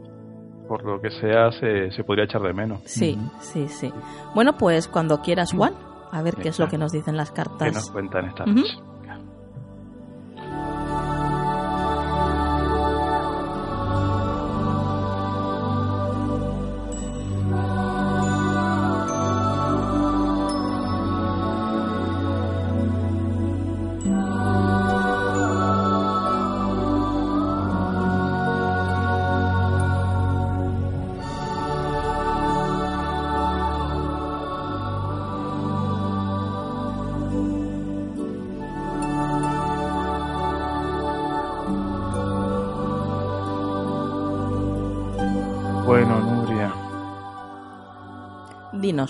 [0.67, 2.81] por lo que sea, se, se podría echar de menos.
[2.85, 3.91] Sí, sí, sí.
[4.35, 5.73] Bueno, pues cuando quieras, Juan,
[6.11, 7.69] a ver qué es lo que nos dicen las cartas.
[7.69, 8.77] Que nos cuentan esta noche.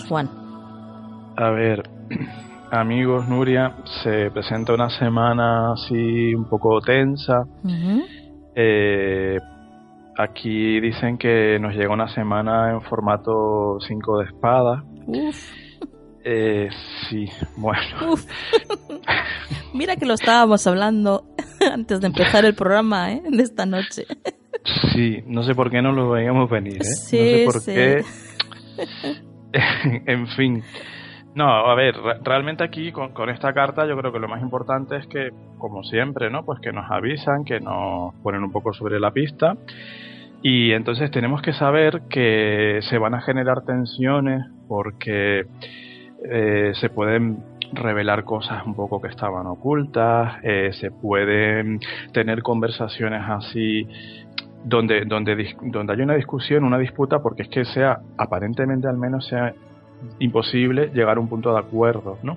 [0.08, 0.28] Juan.
[1.36, 1.88] A ver,
[2.72, 7.44] amigos, Nuria, se presenta una semana así un poco tensa.
[8.56, 9.38] Eh,
[10.18, 14.84] aquí dicen que nos llega una semana en formato 5 de espada.
[16.24, 16.68] Eh,
[17.10, 18.14] sí, bueno.
[19.74, 21.24] Mira que lo estábamos hablando
[21.72, 23.22] antes de empezar el programa ¿eh?
[23.28, 24.06] de esta noche.
[24.92, 26.84] Sí, no sé por qué no lo veíamos venir, ¿eh?
[26.84, 28.04] Sí, no sé por qué.
[30.06, 30.62] en fin.
[31.34, 34.96] No, a ver, realmente aquí con, con, esta carta yo creo que lo más importante
[34.96, 36.44] es que, como siempre, ¿no?
[36.44, 39.56] Pues que nos avisan, que nos ponen un poco sobre la pista
[40.42, 45.46] y entonces tenemos que saber que se van a generar tensiones porque
[46.28, 51.78] eh, se pueden revelar cosas un poco que estaban ocultas, eh, se pueden
[52.12, 53.86] tener conversaciones así
[54.64, 59.26] donde, donde, donde hay una discusión, una disputa, porque es que sea, aparentemente al menos
[59.26, 59.54] sea
[60.18, 62.36] imposible llegar a un punto de acuerdo, ¿no?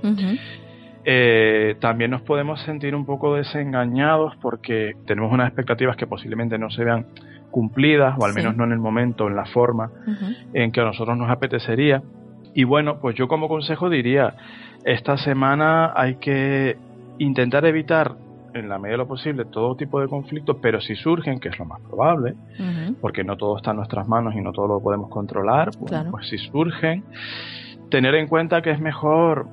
[1.07, 6.71] Eh, también nos podemos sentir un poco desengañados porque tenemos unas expectativas que posiblemente no
[6.71, 7.05] se vean
[7.51, 9.91] cumplidas, o al menos no en el momento, en la forma
[10.53, 12.01] en que a nosotros nos apetecería.
[12.53, 14.33] Y bueno, pues yo como consejo diría,
[14.83, 16.77] esta semana hay que
[17.19, 18.15] intentar evitar
[18.55, 21.59] en la medida de lo posible todo tipo de conflictos, pero si surgen, que es
[21.59, 22.35] lo más probable,
[23.01, 25.71] porque no todo está en nuestras manos y no todo lo podemos controlar,
[26.09, 27.03] pues si surgen,
[27.89, 29.47] tener en cuenta que es mejor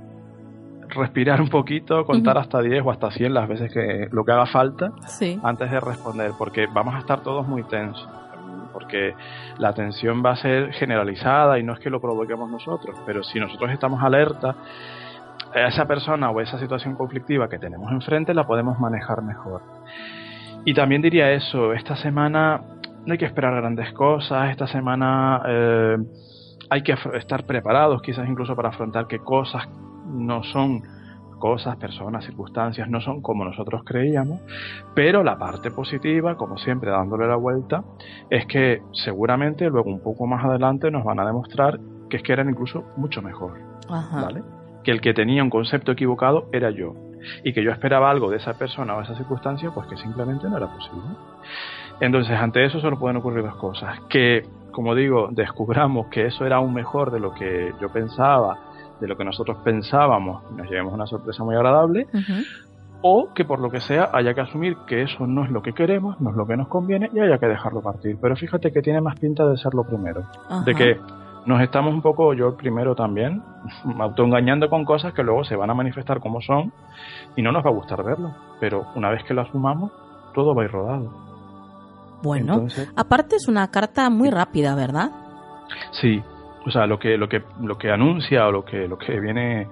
[0.88, 4.46] respirar un poquito, contar hasta 10 o hasta 100 las veces que lo que haga
[4.46, 4.92] falta
[5.42, 8.08] antes de responder, porque vamos a estar todos muy tensos,
[8.72, 9.14] porque
[9.58, 13.40] la tensión va a ser generalizada y no es que lo provoquemos nosotros, pero si
[13.40, 14.54] nosotros estamos alerta,
[15.54, 19.62] esa persona o esa situación conflictiva que tenemos enfrente la podemos manejar mejor.
[20.64, 22.60] Y también diría eso, esta semana
[23.04, 25.96] no hay que esperar grandes cosas, esta semana eh,
[26.70, 29.68] hay que estar preparados quizás incluso para afrontar que cosas
[30.06, 30.82] no son
[31.38, 34.40] cosas, personas, circunstancias, no son como nosotros creíamos,
[34.94, 37.82] pero la parte positiva, como siempre dándole la vuelta,
[38.30, 42.32] es que seguramente luego un poco más adelante nos van a demostrar que es que
[42.32, 43.58] eran incluso mucho mejor.
[43.88, 44.42] ¿vale?
[44.82, 46.94] Que el que tenía un concepto equivocado era yo.
[47.44, 50.56] Y que yo esperaba algo de esa persona o esa circunstancia, pues que simplemente no
[50.56, 51.02] era posible.
[52.00, 54.00] Entonces, ante eso solo pueden ocurrir dos cosas.
[54.09, 54.42] Que,
[54.72, 58.59] como digo, descubramos que eso era aún mejor de lo que yo pensaba
[59.02, 62.06] de lo que nosotros pensábamos nos llevemos una sorpresa muy agradable,
[63.02, 65.72] o que por lo que sea haya que asumir que eso no es lo que
[65.72, 68.16] queremos, no es lo que nos conviene y haya que dejarlo partir.
[68.22, 70.22] Pero fíjate que tiene más pinta de ser lo primero,
[70.64, 71.00] de que
[71.47, 73.43] nos estamos un poco, yo primero también,
[73.98, 76.73] autoengañando con cosas que luego se van a manifestar como son
[77.36, 78.35] y no nos va a gustar verlo.
[78.60, 79.93] Pero una vez que lo asumamos,
[80.35, 81.32] todo va a ir rodado.
[82.23, 85.10] Bueno, aparte es una carta muy rápida, ¿verdad?
[86.01, 86.23] Sí,
[86.64, 89.66] o sea, lo que, lo que, lo que anuncia o lo que, lo que viene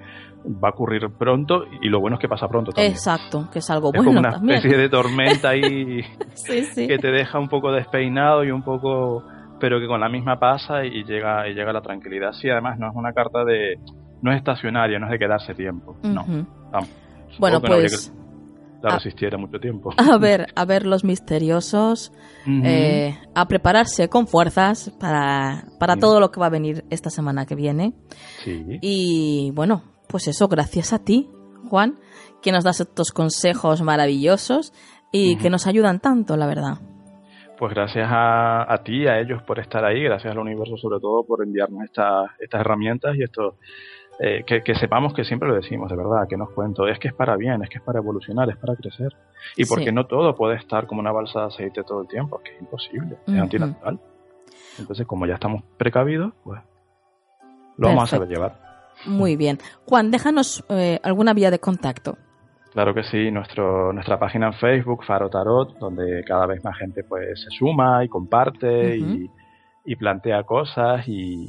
[0.45, 2.93] va a ocurrir pronto y lo bueno es que pasa pronto también.
[2.93, 4.23] Exacto, que es algo es bueno.
[4.23, 6.03] Como una especie de tormenta ahí
[6.75, 9.23] que te deja un poco despeinado y un poco
[9.61, 12.33] pero que con la misma pasa y llega y llega la tranquilidad.
[12.33, 13.79] Sí, además no es una carta de
[14.23, 16.25] no es estacionaria, no es de quedarse tiempo, no.
[17.39, 18.13] Bueno, pues
[18.83, 19.91] la resistiera mucho tiempo.
[19.99, 22.13] A ver, a ver los misteriosos,
[22.47, 27.45] eh, a prepararse con fuerzas para, para todo lo que va a venir esta semana
[27.45, 27.93] que viene.
[28.43, 28.79] Sí.
[28.81, 31.29] Y bueno, pues eso, gracias a ti,
[31.69, 31.99] Juan,
[32.43, 34.73] que nos das estos consejos maravillosos
[35.13, 36.79] y que nos ayudan tanto, la verdad.
[37.61, 41.25] Pues gracias a, a ti, a ellos por estar ahí, gracias al universo sobre todo
[41.25, 43.55] por enviarnos estas estas herramientas y estos
[44.19, 47.15] eh, que, sepamos que siempre lo decimos, de verdad, que nos cuento, es que es
[47.15, 49.15] para bien, es que es para evolucionar, es para crecer.
[49.57, 52.51] Y porque no todo puede estar como una balsa de aceite todo el tiempo, es
[52.51, 53.99] que es imposible, es antinatural.
[54.79, 56.61] Entonces, como ya estamos precavidos, pues
[57.77, 58.59] lo vamos a saber llevar.
[59.07, 59.59] Muy bien.
[59.87, 62.17] Juan, déjanos eh, alguna vía de contacto.
[62.73, 67.03] Claro que sí, nuestro, nuestra página en Facebook, Faro Tarot, donde cada vez más gente
[67.05, 69.31] pues se suma y comparte y
[69.85, 71.49] y plantea cosas y,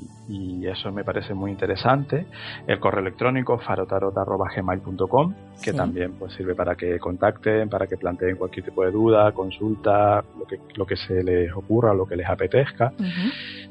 [0.65, 2.25] eso me parece muy interesante.
[2.65, 8.65] El correo electrónico farotarot.gmail.com que también pues sirve para que contacten, para que planteen cualquier
[8.65, 12.93] tipo de duda, consulta, lo que, lo que se les ocurra, lo que les apetezca.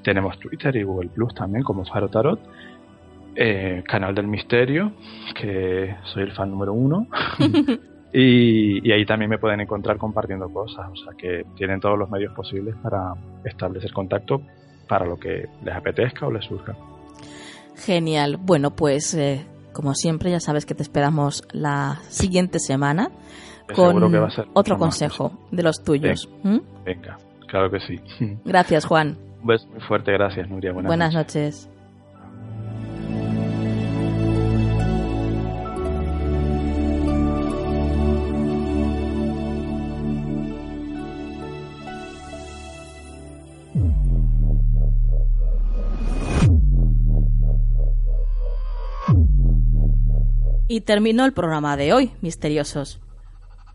[0.02, 2.40] Tenemos Twitter y Google Plus también como Farotarot.
[3.42, 4.92] Eh, canal del Misterio,
[5.34, 7.06] que soy el fan número uno.
[8.12, 12.10] y, y, ahí también me pueden encontrar compartiendo cosas, o sea que tienen todos los
[12.10, 14.42] medios posibles para establecer contacto
[14.86, 16.76] para lo que les apetezca o les surja.
[17.76, 18.36] Genial.
[18.36, 23.10] Bueno, pues eh, como siempre ya sabes que te esperamos la siguiente semana
[23.74, 24.02] con
[24.52, 26.28] otro consejo de los tuyos.
[26.42, 26.58] ¿Mm?
[26.84, 27.98] Venga, claro que sí.
[28.44, 29.16] Gracias, Juan.
[29.40, 30.72] Un beso muy fuerte, gracias, Nuria.
[30.72, 31.70] Buenas, noches.
[50.70, 53.00] Y terminó el programa de hoy, misteriosos.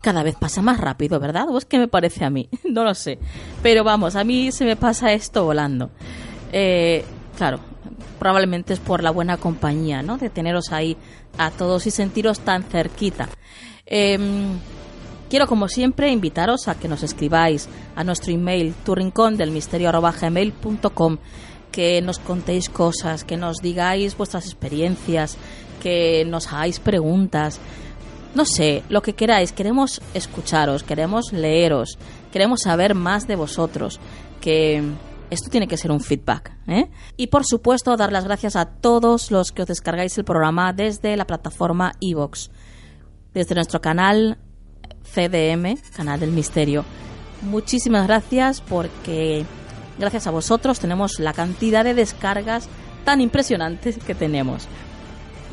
[0.00, 1.46] cada vez pasa más rápido, ¿verdad?
[1.50, 2.48] ¿O es que me parece a mí?
[2.64, 3.18] No lo sé.
[3.62, 5.90] Pero vamos, a mí se me pasa esto volando.
[6.52, 7.04] Eh,
[7.36, 7.60] claro,
[8.18, 10.16] probablemente es por la buena compañía, ¿no?
[10.16, 10.96] De teneros ahí
[11.36, 13.28] a todos y sentiros tan cerquita.
[13.84, 14.58] Em,
[15.28, 19.92] quiero, como siempre, invitaros a que nos escribáis a nuestro email turrincón del misterio
[21.76, 25.36] que nos contéis cosas, que nos digáis vuestras experiencias,
[25.86, 27.60] que nos hagáis preguntas
[28.34, 31.96] no sé, lo que queráis, queremos escucharos, queremos leeros,
[32.32, 33.98] queremos saber más de vosotros,
[34.42, 34.82] que
[35.30, 36.52] esto tiene que ser un feedback.
[36.66, 36.90] ¿eh?
[37.16, 41.16] Y por supuesto, dar las gracias a todos los que os descargáis el programa desde
[41.16, 42.50] la plataforma iVox,
[43.32, 44.36] desde nuestro canal
[45.14, 46.84] CDM, Canal del Misterio.
[47.40, 49.46] Muchísimas gracias porque
[49.98, 52.68] gracias a vosotros tenemos la cantidad de descargas
[53.06, 54.68] tan impresionantes que tenemos.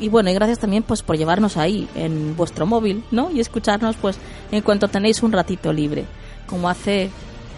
[0.00, 3.30] Y bueno, y gracias también pues por llevarnos ahí en vuestro móvil, ¿no?
[3.30, 4.18] Y escucharnos pues
[4.50, 6.04] en cuanto tenéis un ratito libre,
[6.46, 7.10] como hace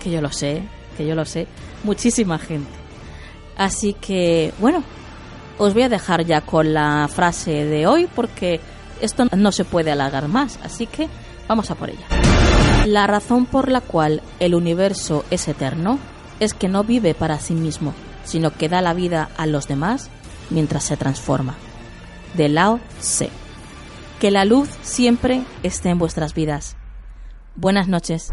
[0.03, 0.63] que yo lo sé,
[0.97, 1.47] que yo lo sé,
[1.85, 2.71] muchísima gente.
[3.57, 4.83] Así que, bueno,
[5.59, 8.61] os voy a dejar ya con la frase de hoy porque
[9.01, 11.09] esto no se puede alargar más, así que
[11.49, 12.07] vamos a por ella.
[12.87, 15.99] La razón por la cual el universo es eterno
[16.39, 17.95] es que no vive para sí mismo,
[18.25, 20.11] sino que da la vida a los demás
[20.51, 21.57] mientras se transforma
[22.37, 23.31] de Lao Tse.
[24.21, 26.77] Que la luz siempre esté en vuestras vidas.
[27.55, 28.33] Buenas noches.